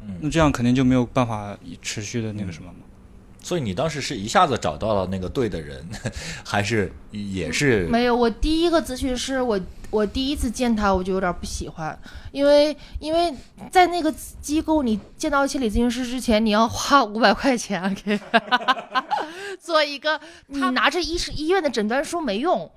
[0.01, 2.79] 嗯那这样肯定就没有办法持续的那个什么嘛。
[3.41, 5.87] 所以你当时是一下子找到了那个对的人，
[6.43, 9.57] 还是也是没有，我第一个咨询师，我
[9.89, 11.97] 我第一次见他，我就有点不喜欢，
[12.33, 13.33] 因为因为
[13.71, 18.19] 在那个机构，你见到心理咨询师之前，你要花五百块钱给
[19.57, 22.69] 做一个，你拿着医师医院的诊断书没用，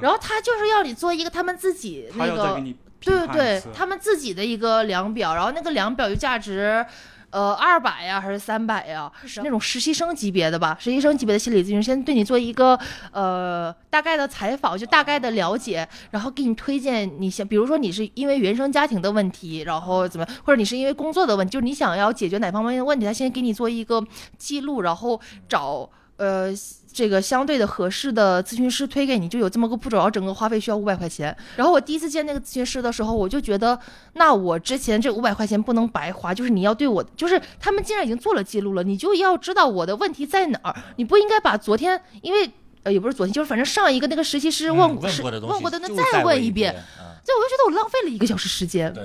[0.00, 2.62] 然后他就是要你做一个他们自己那个
[3.00, 6.84] 对对对他们自己的一个量表，然后那个量表就价值。
[7.32, 9.10] 呃，二百呀，还是三百呀？
[9.42, 10.76] 那种实习生级别的吧？
[10.78, 12.78] 实习生级别的心理咨询，先对你做一个
[13.10, 24.04] 呃大概的采访，就大概的了解，然后给你推荐你想，比如说你是因为原生家庭的问题，然后怎么，或者你是因为工作的问题，就是你想要解决哪方面的问题，他先给你做一个
[24.36, 26.52] 记录，然后找呃
[26.92, 31.36] 这个相对的合适的咨询师推给你，就有这么个步骤，然后整个花费需要五百块钱。
[31.56, 33.78] 然后我第一次见那个咨询师的时候，我就觉得，
[34.12, 42.50] 那我之前这五百块钱不能白花，就是你要对我，就是他们既然已经做了记录了，你就要知道我的问题在哪儿，你不应该把昨天因为。
[42.84, 48.92] 呃，也不是昨天，就是反正上一个那个实习师问、嗯问是过问过的，那再问一遍，，啊所以我就觉得我浪费了一个小时时间。
[48.92, 49.04] 对，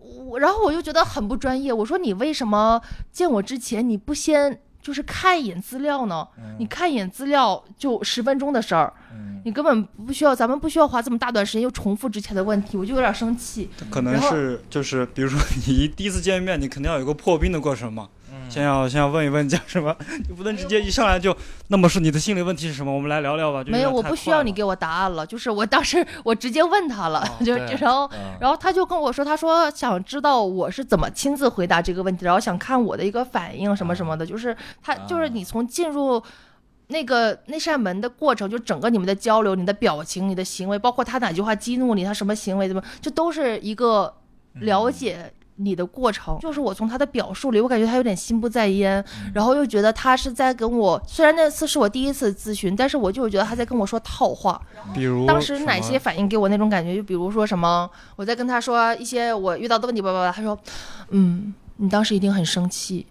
[0.00, 1.72] 我然后我就觉得很不专业。
[1.72, 6.26] 我说你为什么见我之前你不先就是看一眼资料呢？
[6.58, 13.68] 你看一眼资料就十分钟的事儿，嗯你根本不需要，咱们不需要花这么大段时间又重复之前的问题，我就有点生气。
[13.90, 18.08] 可能是就是，比如说你第一次见面，你肯定要有个破冰的过程嘛。
[18.52, 19.96] 嗯先要先要问一问叫什么，
[20.28, 21.34] 你不能直接一上来就，
[21.68, 22.94] 那么是你的心理问题是什么？
[22.94, 23.64] 我们来聊聊吧。
[23.64, 36.22] 就没有，我不需要你给我答案了，就是我当时我直接问他了，哦就然后嗯然后他就跟我说，他说想知道我是怎么亲自回答这个问题，然后想看我的一个反应什么什么的，就是他就是你从进入。
[36.88, 44.12] 那个那扇门的过程，就整个你们的交流、你的表情、你的行为，包括他哪句话激怒你，他什么行为怎么，这都是一个
[44.54, 46.38] 了解你的过程。
[46.40, 54.60] 就是我从他的表述里，我感觉他有点心不在焉，然后又觉得他是在跟我，虽然那次是我第一次咨询，但是我就是觉得他在跟我说套话。
[54.94, 56.96] 比如当时哪些反应给我那种感觉？
[56.96, 60.58] 就比如说什么，我在跟他说一些我遇到的问题，叭叭叭，他说，
[61.10, 63.06] 嗯，你当时一定很生气，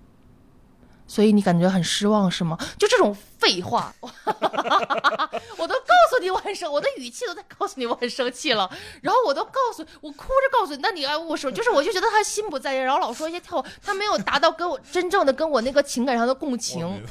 [1.11, 2.57] 所以你感觉很失望是吗？
[2.77, 8.71] 就这种废话， 我都告诉你我很生，我的语气都在告诉你我很生气了，
[9.01, 17.03] 然后我都告诉我哭着告诉你，那你爱我说，就是我就觉得他心不在焉，然后老说一些跳，他没有达到跟我真正的跟我那个情感上的共情，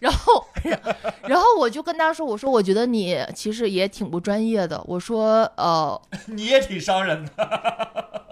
[0.00, 0.78] 然后然
[1.24, 5.98] 然后我就跟他说，我说我觉得你其实也挺不专业的，我说呃。
[6.26, 8.25] 你也挺伤人的。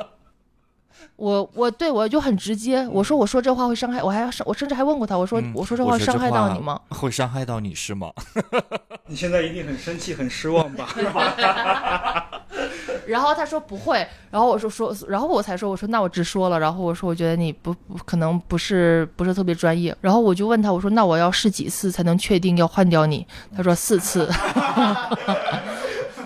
[1.17, 6.81] 我我对我就很直接，我说我说这话会伤害，我还要我甚至还问过他，我说、嗯我说这话伤害到你吗？？
[6.91, 8.11] 会伤害到你是吗？
[9.07, 10.89] 你现在一定很生气、很失望吧？
[13.07, 23.27] 然后他说不会，然后我说说，然后我才说我说那我直说了，然后我说我觉得你不不可能不是不是特别专业，然后我就问他我说那我要试几次才能确定要换掉你？
[23.55, 24.29] 他说四次。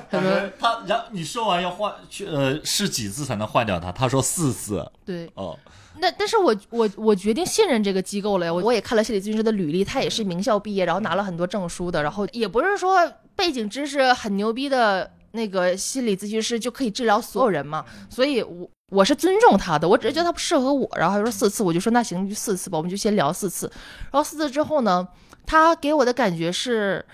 [0.11, 3.93] 他说他，然后你说完要换去呃试几次才能换掉他？
[3.93, 4.91] 他说四次。
[5.05, 5.59] 对，哦，
[6.01, 23.71] 那但是我我我决定信任这个机构了呀，我我也看了心理咨询师的履历，他也是名校毕业，然后拿了很多证书的，然后也不是说背景知识很牛逼的那个心理咨询师就可以治疗所有人嘛，所以我我是尊重他的，我只是觉得他不适合我，然后他说四次，我就说那行就四次吧，我们就先聊四次，
[24.11, 25.07] 然后四次之后呢，
[25.45, 27.05] 他给我的感觉是。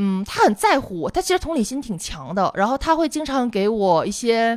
[0.00, 4.56] 嗯，他很在乎我，他其实同理心挺强的，然后他会经常给我一些，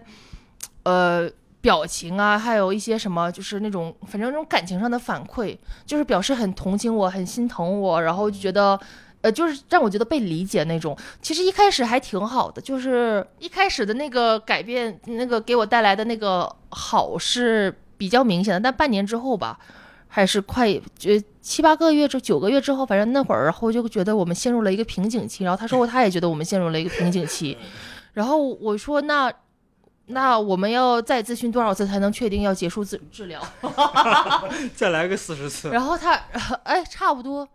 [0.83, 1.27] 呃，
[1.61, 8.79] 表情啊，还有一些什么，就是那种反正那种感情上的反馈，就是表示很同情我，很心疼我，然后就觉得，
[9.21, 10.95] 呃，就是让我觉得被理解那种。
[11.23, 19.57] 其实一开始还挺好的，就是一开始的那个改变，那个给我带来的那个好是比较明显的，但半年之后吧。
[20.13, 21.09] 还是快就
[21.41, 25.45] 七八个月就九个月之后，反正那会儿，然后就觉得我们陷入了一个瓶颈期。
[25.45, 27.57] 然后他说他也觉得我们陷入了一个瓶颈期。
[28.13, 29.31] 然后我说那
[30.07, 33.41] 那我们要再咨询多少次才能确定要结束治治疗？
[34.75, 35.69] 再来个四十次。
[35.69, 36.11] 然后他
[36.63, 37.47] 哎差不多，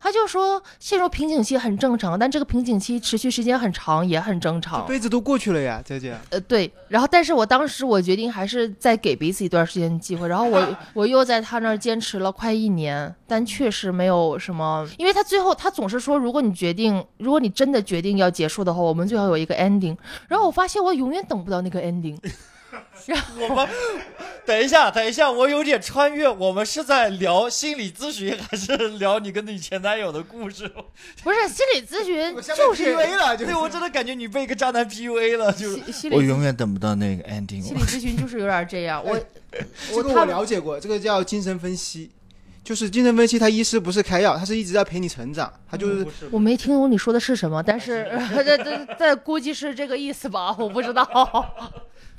[0.00, 4.86] 他就说陷入瓶颈期很正常，但这个瓶颈期持续时间很长也很正常。
[4.86, 6.16] 辈子都过去了呀，姐姐。
[6.30, 19.96] 呃，对，然后但是我当时我决定还是再给彼此一段时间机会，然后我 我又在他那儿坚持了快一年，但确实没有什么，因为他最后他总是说，如果你决定，如果你真的决定要结束的话，我们最好有一个 ending，
[20.28, 22.16] 然后我发现我永远等不到那个 ending，
[23.38, 23.68] 我们
[24.46, 26.28] 等一下，等一下，我有点穿越。
[26.28, 30.68] 我们是在聊心理咨询，还是聊你跟你前男友的故事？
[31.22, 35.68] 不是心理咨询 就是 PUA 了，就是对我真的感觉你被一个渣男 PUA 了，就
[36.10, 39.18] 我永远等不到那个 ending 心理咨询就是有点这样，我
[39.88, 42.10] 这个我了解过，这个叫精神分析。
[42.62, 51.02] 就是精神分析，他医师不是开药，他是一直在陪你成长，他就是我没听懂你说的是什么，但是这这这估计是这个意思吧，我不知道。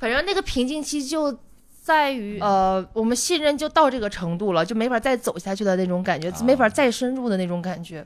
[0.02, 1.38] 反正那个瓶颈期就
[1.80, 8.04] 在于，呃，我们信任就到这个程度了，就没法再走下去的那种感觉，没法再深入的那种感觉。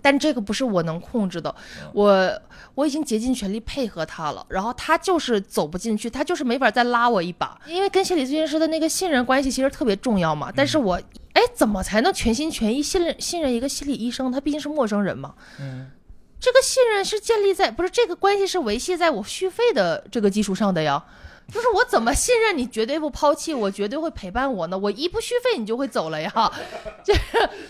[0.00, 1.52] 但这个不是我能控制的，
[1.92, 2.40] 我
[2.76, 10.52] 我已经竭尽全力配合他了，然后他就是走不进去，他就是没法再拉我一把，因为跟心理咨询师的那个信任关系其实特别重要嘛。
[10.54, 10.94] 但是我，
[11.32, 14.30] 哎，怎么才能全心全意信任信任一个心理医生？
[14.30, 15.34] 他毕竟是陌生人嘛。
[15.58, 15.90] 嗯，
[16.40, 21.04] 这个信任是建立在不是这个关系是维系在我续费的这个基础上的呀。
[21.52, 24.78] 就是我怎么信任你绝对不抛弃我，绝对会陪伴我呢？
[24.78, 26.30] 我一不续费你就会走了呀，
[27.02, 27.20] 就是，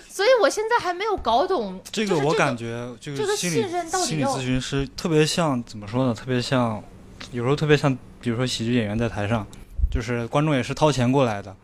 [0.07, 6.13] 所以我现在还没有搞懂这就是个我感觉，这这个心理信任到底要心理咨询师特别像怎么说呢？
[6.13, 6.85] 特别像，
[7.33, 9.47] 有时候特别像，比如说喜剧演员在台上，
[9.91, 11.57] 就是观众也是掏钱过来的，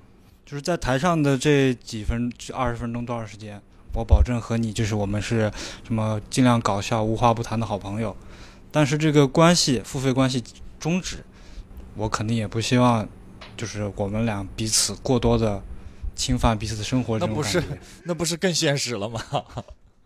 [0.46, 3.60] 就是在台上的这几分二十分钟多少时间，
[3.96, 5.50] 我保证和你就是我们是
[5.82, 8.14] 什么尽量搞笑无话不谈的好朋友，
[8.70, 10.44] 但是这个关系付费关系
[10.78, 11.24] 终止，
[11.96, 13.08] 我肯定也不希望
[13.56, 15.62] 就是我们俩彼此过多的
[16.14, 17.62] 侵犯彼此的生活那不是。
[18.04, 19.18] 那不是更现实了吗？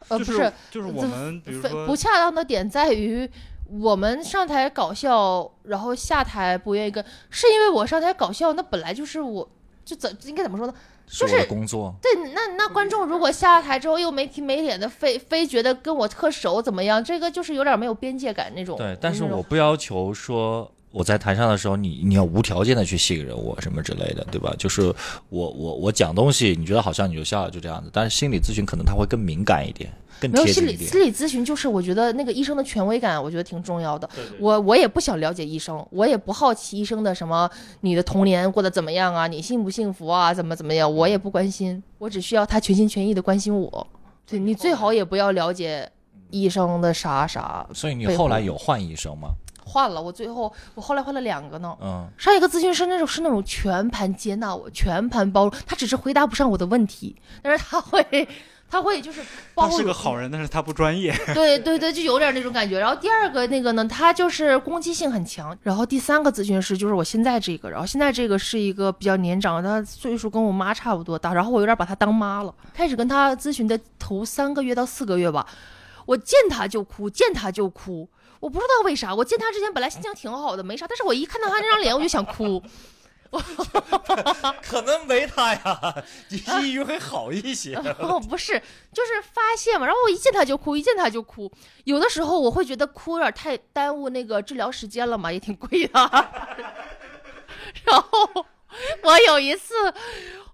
[0.07, 3.29] 呃不就是就是我们比如说不恰当的点在于，
[3.66, 9.48] 我们上台搞笑，然后下台不愿意跟，是因为我上台搞笑，那本来就是我，
[9.85, 10.74] 就怎应该怎么说呢？
[11.11, 11.94] 是工作。
[12.01, 17.03] 对，那那观众如果下了台之后又没皮没脸的，非非觉得跟我特熟怎么样？
[17.03, 18.77] 这个就是有点没有边界感那种。
[18.77, 24.53] 对，但是我不要求说我在台上的时候，你你要无条件的去信任我什么之类的，对吧？
[24.59, 24.83] 就是
[25.29, 27.88] 我我我讲东西，你觉得好笑你就笑，就这样子。
[27.92, 29.88] 但是心理咨询可能他会更敏感一点，
[30.20, 30.90] 更没有心理贴近一点。
[30.90, 34.09] 心理咨询，就是我觉得那个医生的权威感，我觉得挺重要的。
[34.40, 37.48] 我我也不想了解医生，我也不好奇医生的什么
[37.83, 43.87] 你的童年过得怎么样啊，你幸不幸福啊，怎么怎么样，我也不关心，我只需要他全心全意的关心我。
[44.26, 45.88] 对你最好也不要了解
[46.31, 47.64] 医生的啥啥。
[47.72, 49.29] 所以你后来有换医生吗？
[49.70, 51.76] 换了，我最后我后来换了两个呢。
[51.80, 58.29] 嗯，上一个咨询师那种是那种全盘接纳我，全盘包容，他只是回答不上我的问题，但是他会
[58.68, 59.21] 他会就是
[59.54, 61.12] 包他是个好人，但是他不专业。
[61.35, 62.79] 对对对，就有点那种感觉。
[62.79, 65.56] 然后第二个那个呢，他就是攻击性很强。
[65.62, 72.54] 然后第三个咨询师就是我现在这个，然后现在这个是一个比较年长，他岁数跟我妈差不多大，然后我有点把他当妈了。
[72.73, 75.44] 开始跟他咨询的头三个月到四个月吧，
[76.06, 78.08] 我见他就哭，见他就哭。
[78.41, 82.63] 我不知道为啥，我见他之前本来心情挺好的，没啥，但是我一看到他那张脸，我就想哭。
[84.61, 87.77] 可能没他呀，你抑郁会好一些。
[88.01, 88.61] 哦，不是，
[88.93, 89.87] 就是发现嘛。
[89.87, 91.49] 然后我一见他就哭，一见他就哭。
[91.85, 95.93] 有的时候我会觉得哭有点太耽误那个治疗时间了嘛，也挺贵的。
[97.85, 98.45] 然后
[99.05, 99.75] 我有一次，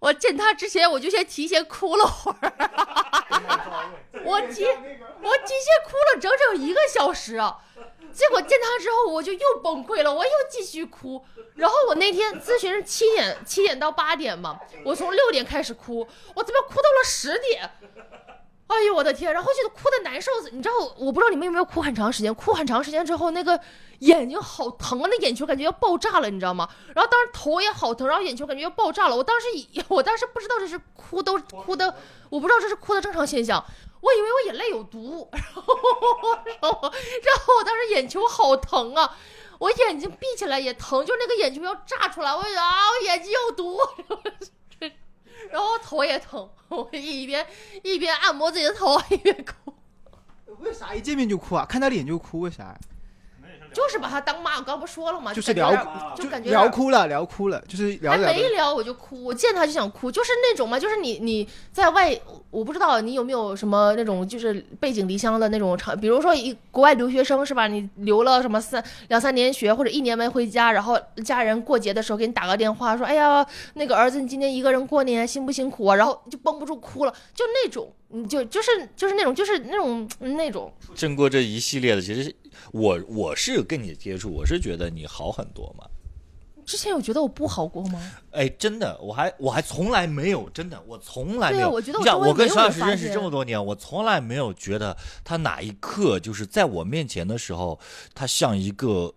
[0.01, 2.53] 我见他之前我就先提前哭了会儿，
[4.25, 7.41] 我提我提前哭了整整一个小时。
[8.13, 11.23] 结果见他之后，我就又崩溃了，我又继续哭。
[11.55, 17.71] 然后我那天咨询是七点七点到八点嘛，我从六点开始哭，我怎么哭到了十点？
[18.67, 19.33] 哎呦我的天！
[19.33, 23.59] 然后就哭的难受死，你知道我不知道你们有没有哭很长时间，哭很长时间之后，那个
[24.01, 26.69] 眼睛好疼啊，那眼球感觉要爆炸了，你知道吗？
[26.95, 29.17] 然后当时头也好疼，然后眼球感觉要爆炸了。
[29.17, 31.95] 我当时以我当时不知道这是哭都哭的，
[32.29, 33.65] 我不知道这是哭的正常现象，
[34.01, 35.63] 我以为我眼泪有毒， 然后
[36.61, 39.17] 然后我当时眼球好疼啊，
[39.61, 43.79] 我眼睛闭起来也疼，就那个眼球要炸出来，我啊我眼睛有毒。
[45.51, 47.47] 然后头也疼，我一边
[47.83, 49.73] 一边按摩自己的头，一边哭，
[50.59, 51.65] 为啥一见面就哭啊？
[51.65, 52.79] 看他脸就哭，为啥？
[53.77, 54.57] 就是把他当妈。
[54.57, 55.35] 我刚不说了吗？
[55.35, 55.71] 就是聊
[56.17, 58.19] 就感觉聊哭了，聊哭了，就是聊还。
[58.19, 62.19] 没聊我就哭，我见他就想哭，就是那种嘛，就是你你在外，
[62.51, 67.67] 我不知道你有没有什么那种就是背井离乡的那种场，比如说一国外留学生是吧？
[67.67, 75.97] 你留了什么三两三年学或者一年没回家，然后家人过节的时候给你打个电话说，哎呀，那个儿子你今天一个人过年辛不辛苦啊？
[75.97, 82.35] 然后就绷不住哭了，就那种，你就就是就是那种就是那种那种，经过这一系列的，其实
[82.73, 85.85] 我我是跟你接触，我是觉得你好很多嘛。
[86.65, 88.13] 之前有觉得我不好过吗？
[88.33, 91.63] 哎，真的，我还我还从来没有，真的，我从来没有。
[91.63, 97.79] 对啊我觉得我我跟徐老师认识这么多年，我从来没有觉得他哪一刻就是在我面前的时候，
[98.15, 99.15] 他像一个，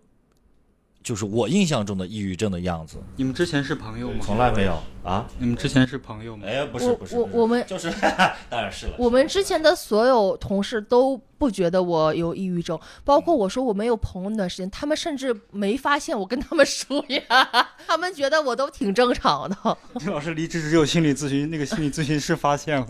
[1.01, 4.17] 就是我印象中的抑郁症的样子，你们之前是朋友吗？
[4.21, 5.25] 从来没有啊。
[5.39, 6.45] 你们之前是朋友吗？
[6.45, 7.89] 哎，不是不是，不是我我们就是，
[8.49, 8.93] 当然是了。
[8.97, 17.23] 我们之前的所有同事都不觉得我有抑郁症，包括我说我没有朋友那段时间，他们甚至没发现我跟他们疏远，
[17.87, 19.77] 他们觉得我都挺正常的。
[19.99, 22.87] 金老师离职只有心理咨询那个心理咨询师发现了，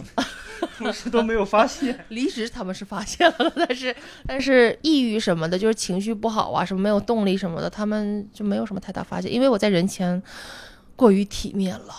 [0.83, 2.03] 同事都没有发现。
[2.09, 10.21] 离职他们是发现了，但是 但是抑郁什么的，就是情绪不好啊，什么没有动力什么的，他们就没有什么太大发现，因为我在人前
[10.95, 11.93] 过于体面了。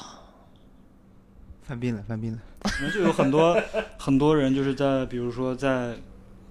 [1.63, 2.39] 犯病了，犯病了。
[2.63, 3.57] 可能就有很多
[3.97, 5.95] 很多人就是在比如说在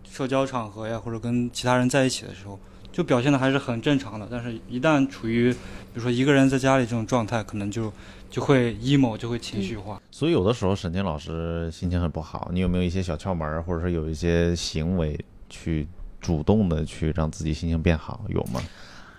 [0.10, 2.60] 社交场合呀，或者跟其他人在一起的时候，
[2.92, 4.28] 就表现的还是很正常的。
[4.32, 5.60] 但是，一旦处于比
[5.94, 7.94] 如说一个人在家里这种状态，可能就
[8.30, 10.02] 就会 emo，就会情绪化。
[10.12, 15.20] 所以有的时候沈静老师心情很不好，你有没有一些小窍门，或者说有一些行为
[15.50, 15.88] 去
[16.22, 18.62] 主动的去让自己心情变好，有吗？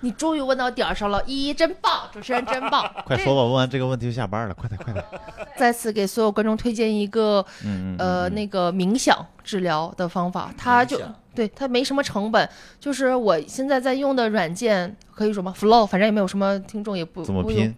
[0.02, 5.04] 你终于问到点儿上了，依依真棒，主持人真棒， 快说吧，问完这个问题就下班了，快点快点。
[5.58, 10.98] 再次给所有观众推荐一个嗯嗯呃那个冥想治疗的方法，它就
[11.34, 12.48] 对它没什么成本，
[12.78, 17.74] 就是我现在在用的软件可以说吗？Flow，反正也没有什么听众也不怎么拼？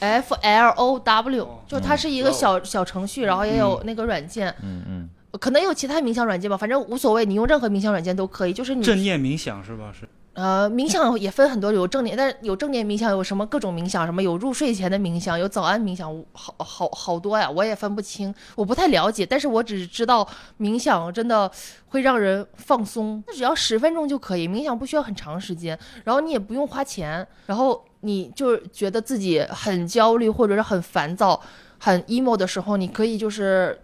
[0.00, 1.60] F L O W，哦。
[1.66, 5.08] 就它是一个小小程序，然后也有那个软件，嗯嗯，
[5.40, 9.92] 可能有其他冥想软件吧，反正无所谓，你用任何冥想软件都可以，就是你正念冥想是吧？
[9.92, 10.08] 是。
[10.34, 20.28] 呃，冥想也分很多，有正念，但是有正念冥想，有什么各种冥想，什么有入睡前的冥想，有早安冥想，好好好多呀，我也分不清，我不太了解，但是我只知道
[20.58, 21.48] 冥想真的
[21.86, 31.40] 会让人放松，那只要十分钟就可以，冥想不需要很长时间，然后你也不用花钱，然后你就觉得自己很焦虑或者是很烦躁、
[31.78, 33.80] 很 emo 的时候，你可以就是。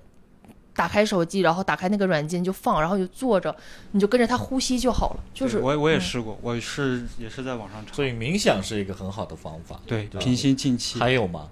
[0.73, 3.55] 打开手机，然后打开那个软件就放，然后就坐着，
[3.91, 5.21] 你就跟着它呼吸就好了。
[5.35, 7.93] 就是我我也嗯试过，我是也是在网上查。
[7.93, 9.79] 所以冥想是一个很好的方法。
[9.85, 10.99] 对，吧平心静气。
[10.99, 11.49] 还有吗？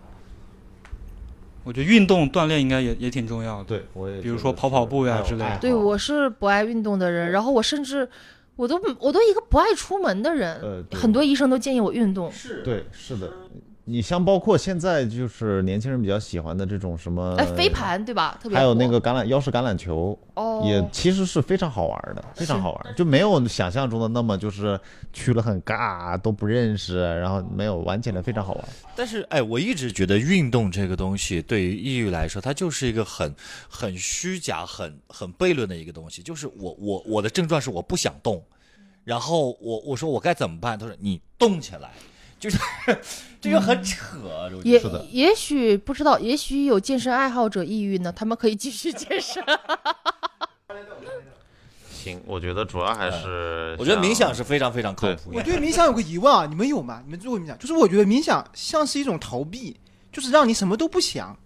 [1.64, 3.64] 我觉得运动锻炼应该也也挺重要的。
[3.64, 8.08] 对，我也比如说跑跑步呀之类的对，我是不爱运动的人，然后我甚至
[8.58, 12.30] 我都我都一个不爱出门的人，呃很多医生都建议我运动。
[12.32, 12.60] 是。
[12.64, 13.32] 对是的，
[13.88, 18.38] 你像包括现在就是年轻人比较喜欢的这种什么，哎，飞盘对吧？
[18.42, 24.78] 特别还有那个橄榄腰式橄榄球，哦，也其实是非常好玩的，非常好玩，就没有想象中的那么就是
[25.12, 28.64] 去了很尬，都不认识，然后没有玩起来非常好玩。
[28.94, 33.34] 但是，哎，我一直觉得运动这个东西对于抑郁来说，它就是一个很
[33.68, 36.22] 很虚假、很很悖论的一个东西。
[36.22, 38.42] 就是我我我的症状是我不想动，
[39.04, 40.78] 然后我我说我该怎么办？
[40.78, 41.90] 他说你动起来，
[42.38, 42.58] 就是
[43.40, 44.16] 这就很扯。
[44.64, 44.80] 也
[45.10, 49.42] 也许不知道，也许有健身爱好者抑郁呢，他们可以继续健身。
[51.90, 55.42] 行，我觉得主要还是我觉得冥想是非常非常靠谱我。
[55.42, 57.02] 对冥想有个疑问啊，你们有吗？
[57.04, 57.58] 你们做过冥想？
[57.58, 59.76] 就是我觉得冥想像是一种逃避，
[60.12, 61.36] 就是让你什么都不想。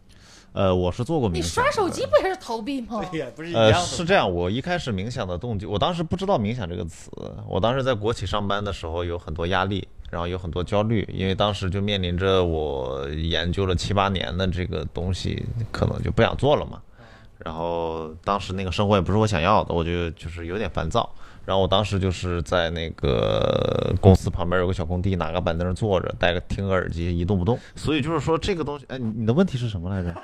[0.52, 1.42] 呃，我是做过冥想。
[1.42, 3.02] 你刷手机不也是逃避吗？
[3.10, 3.80] 对呀，不是一呃，样。
[3.80, 7.10] 是这样，我一开始冥想的动机，我当时不知道冥想这个词，
[7.48, 16.78] 我当时在国企上班的时候有很多压力，然后有很多焦虑，因为当时就面临着我研究了七八年的这个东西，可能就不想做了嘛。
[17.38, 21.08] 然后当时那个生活也不是我想要的，我就就是有点烦躁。
[21.46, 27.58] 然后我当时就是在那个公司旁边有个小工地，拿个板凳坐着，戴个听个耳机，一动不动。
[27.74, 30.14] 所以就是说这个东西，哎，你你的问题是什么来着？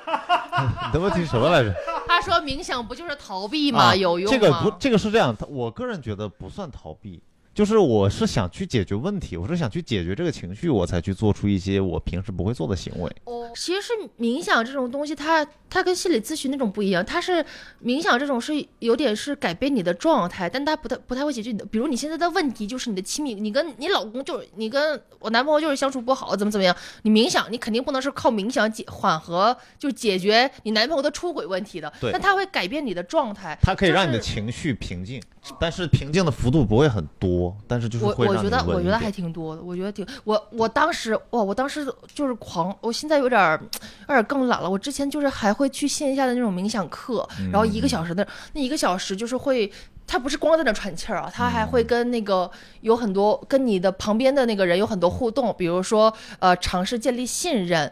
[0.85, 1.73] 你的问题是什么来着？
[2.07, 3.85] 他说冥想不就是逃避吗？
[3.85, 4.39] 啊有用吗？
[4.39, 7.21] 这个不，这个是这样，他我个人觉得不算逃避，
[7.53, 13.11] 就是我是想去解决问题，我是想去解决这个情绪，我才去做出一些我平时不会做的行为。
[13.25, 17.43] 哦，其实是冥想这种东西，它它跟心理咨询那种不一样，它是
[17.83, 21.65] 冥想这种是有点是改变你的状态，但它不太不太会解决你的。
[21.65, 35.21] 比如你现在的问题就是你的亲密，你跟你老公就是你跟我男朋友就是相处不好，怎么怎么样，你冥想你肯定不能是靠冥想解缓和就解决你男朋友的出轨问题的，对但它会改变你的状态，它可以让你的情绪平静，
[35.59, 44.69] 但是平静的幅度不会很多，但是就是我会让我觉得我觉得还挺多的，我觉得挺我我当时哇，我当时就是狂，我现在有点儿有点儿更懒了。
[44.69, 49.71] 我之前就是还会去线下的那种冥想课，然后一个小时的那一个小时就是会。
[50.11, 52.49] 他不是光在那喘气儿啊，他还会跟那个
[52.81, 57.91] 有很多跟你的旁边的那个人有很多互动，比如说呃尝试建立信任，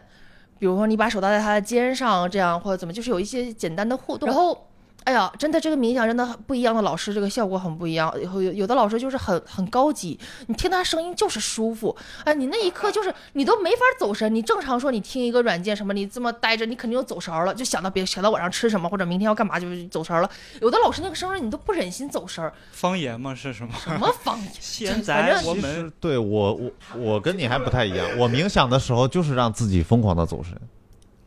[0.58, 4.26] 比如说你把手搭在他的肩上，这样或者怎么，就是有一些简单的互动。
[4.26, 4.67] 然后，
[5.08, 8.12] 哎呀，真的这个冥想真的很不一样的老师，这个效果很不一样。
[8.20, 14.34] 有有有的老师就是很很高级，你听他声音就是舒服，哎，你那一刻就是你都没法走神。
[14.34, 20.28] 你正常说你听一个软件什么，你这么待着，你肯定就走神儿了，就想到别想到晚上吃什么或者明天要干嘛，就是走神儿了。
[20.60, 23.34] 有的老师那个声音你都不忍心走神儿，方言吗？
[23.34, 23.72] 是什么？
[23.82, 24.52] 什么方言？
[24.60, 30.52] 现在我们实对我我我跟你还不太一样，我冥想的时候就是让自己疯狂的走神，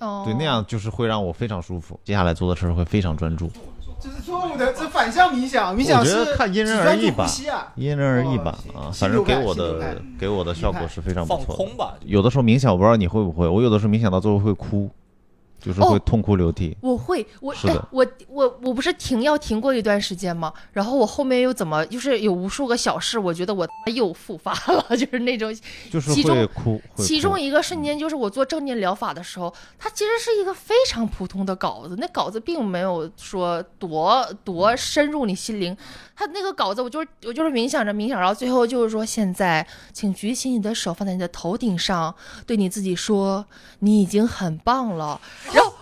[0.01, 3.49] 哦，对，那样就是会让我非常舒服，接下来做的事儿会非常专注。
[4.01, 7.27] 这是错误的，这反向冥想，冥想我觉是得看因人而异吧。
[7.75, 11.53] 因人而异吧，哦啊，反正给我的给我的效果是非常不错的。
[11.55, 14.89] 空吧，有的时候冥想，我不知道你会不会，我有的时候冥想到最后会哭，
[15.61, 16.75] 就是会哦痛哭流涕。
[16.81, 20.51] 我会，我哎是的，我我我不是停药停过一段时间吗？
[20.73, 25.55] 然后我后面又怎么，就是有无数个小事，我觉得我又复发了，就是那种。
[25.91, 35.77] 就是其中会哭，会哭其中一个瞬间就是我做正念疗法的时候，它其实是一个非常普通的稿子，那稿子并没有说多多深入你心灵。
[36.15, 42.13] 它那个稿子，我就是我就是冥想着冥想，然后最后就是说，现在请举起你的手放在你的头顶上，
[42.45, 43.45] 对你自己说，
[43.79, 45.19] 你已经很棒了。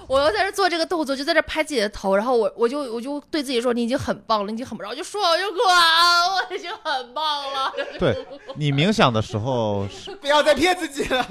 [0.09, 11.23] 我要在这做这个动作，就在这拍自己的头，然后我我就我就对自己说，你已经很棒了，你已经很棒了，然后我就说我就哭啊，我已经很棒了，对你冥想的时候是，不要再骗自己了，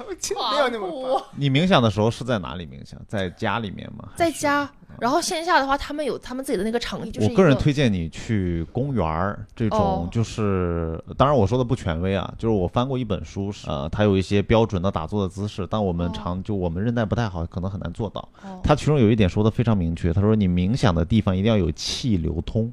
[0.52, 1.20] 没有那么。
[1.36, 2.96] 你冥想的时候是在哪里冥想？
[3.08, 4.10] 在家里面吗？
[4.14, 4.70] 在家，
[5.00, 18.20] 然后线下的话，他们有他们自己的那个场地，就是我个人推荐你去公园儿这种哦，就是、当然我说的不权威啊，就是我翻过一本书，呃，它有一些标准的打坐的姿势，但我们哦常就我们韧带不太好，可能很难做到。
[18.44, 22.70] 哦它其中有一点说的非常明确，他说你冥想的地方一定要有气流通，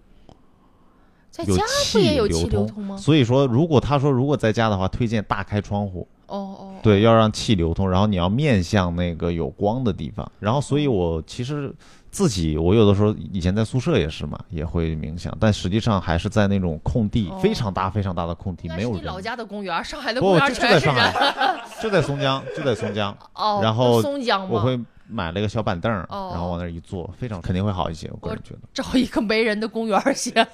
[1.31, 2.97] 在家不也有气流流通吗？
[2.97, 10.29] 所以说，如果他说如果在家的话，推荐大开窗户，哦哦，对，要让气流通，然后你要面向那个有光的地方。
[10.37, 11.73] 然后，所以我其实
[12.11, 19.05] 自己，我有的时候以前在宿舍也是嘛，也会冥想，但实际上还是在那种空地，哦非常大、非常大的空地，没有人。
[19.05, 21.31] 老家的公园，上海的不，公园就就在上全是人。
[21.31, 23.17] 海， 就在松江，就在松江。
[23.33, 24.49] 哦，然后松江吗？
[24.51, 24.77] 我会
[25.08, 28.10] 买了一个小板凳然后往那儿一坐，非常肯定会好一些。
[28.12, 28.60] 我个人觉得。
[28.74, 30.47] 找一个没人的公园先。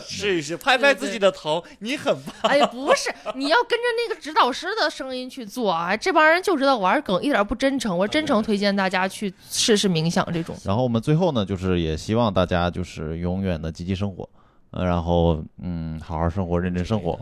[0.00, 2.34] 试一试，拍拍自己的头，你很棒。
[2.42, 5.96] 哎呀，不是，你要跟着那个指导师的声音去做啊！
[5.96, 7.96] 这帮人就知道玩梗，一点不真诚。
[7.96, 10.54] 我真诚推荐大家去试试冥想这种。
[10.64, 14.28] 然后我们最后呢，就是也希望大家就是永远的积极生活。
[14.72, 17.18] 呃然后嗯，好好生活，认真生活。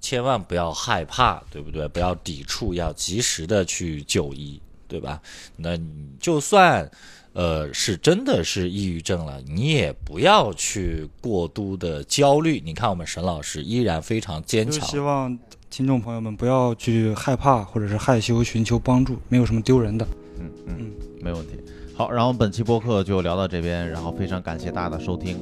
[0.00, 1.86] 千万不要害怕，对不对？
[1.88, 5.20] 不要抵触，要及时的去就医，对吧？
[5.56, 5.86] 那你
[6.18, 6.90] 就算
[7.32, 12.62] 呃是真的是抑郁症了，你也不要去过度的焦虑。
[12.64, 15.36] 你看我们沈老师依然非常坚强希，望
[15.70, 20.06] 听众朋友们不要去害怕或者是害羞寻求帮助，没有什么丢人的。
[20.38, 21.52] 嗯嗯，没问题。
[21.96, 25.38] 好，然后本期播客就聊到这边，然后非常感谢大家的收听。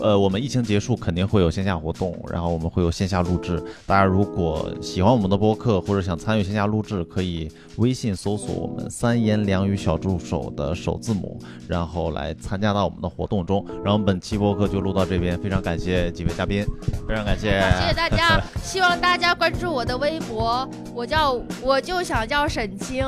[0.00, 3.62] 呃，我们疫情结束肯定会有线下活动，然后我们会有线下录制。
[3.86, 13.64] 大家如果喜欢我们的播客或者想参与线下录制，可以微信搜索我们三言两语小助手的首字母，然后来参加到我们的活动中。
[13.84, 16.64] 然后本期播客就录到这边，非常感谢几位嘉宾，
[17.08, 23.04] 非常感谢，谢谢大家， 希望大家关注我的微博，我叫我就想叫沈清，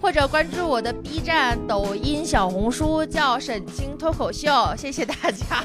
[0.00, 4.48] 或者关注我的 B 站、抖音、小红书，叫沈清脱口秀。
[4.76, 5.64] 谢谢大家。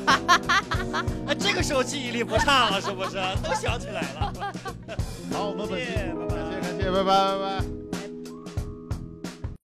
[1.27, 3.17] 哎，这个时候记忆力不差了，是不是？
[3.43, 4.33] 都想起来了。
[5.31, 7.88] 好，我们本期谢谢拜拜感谢感谢，拜拜拜拜。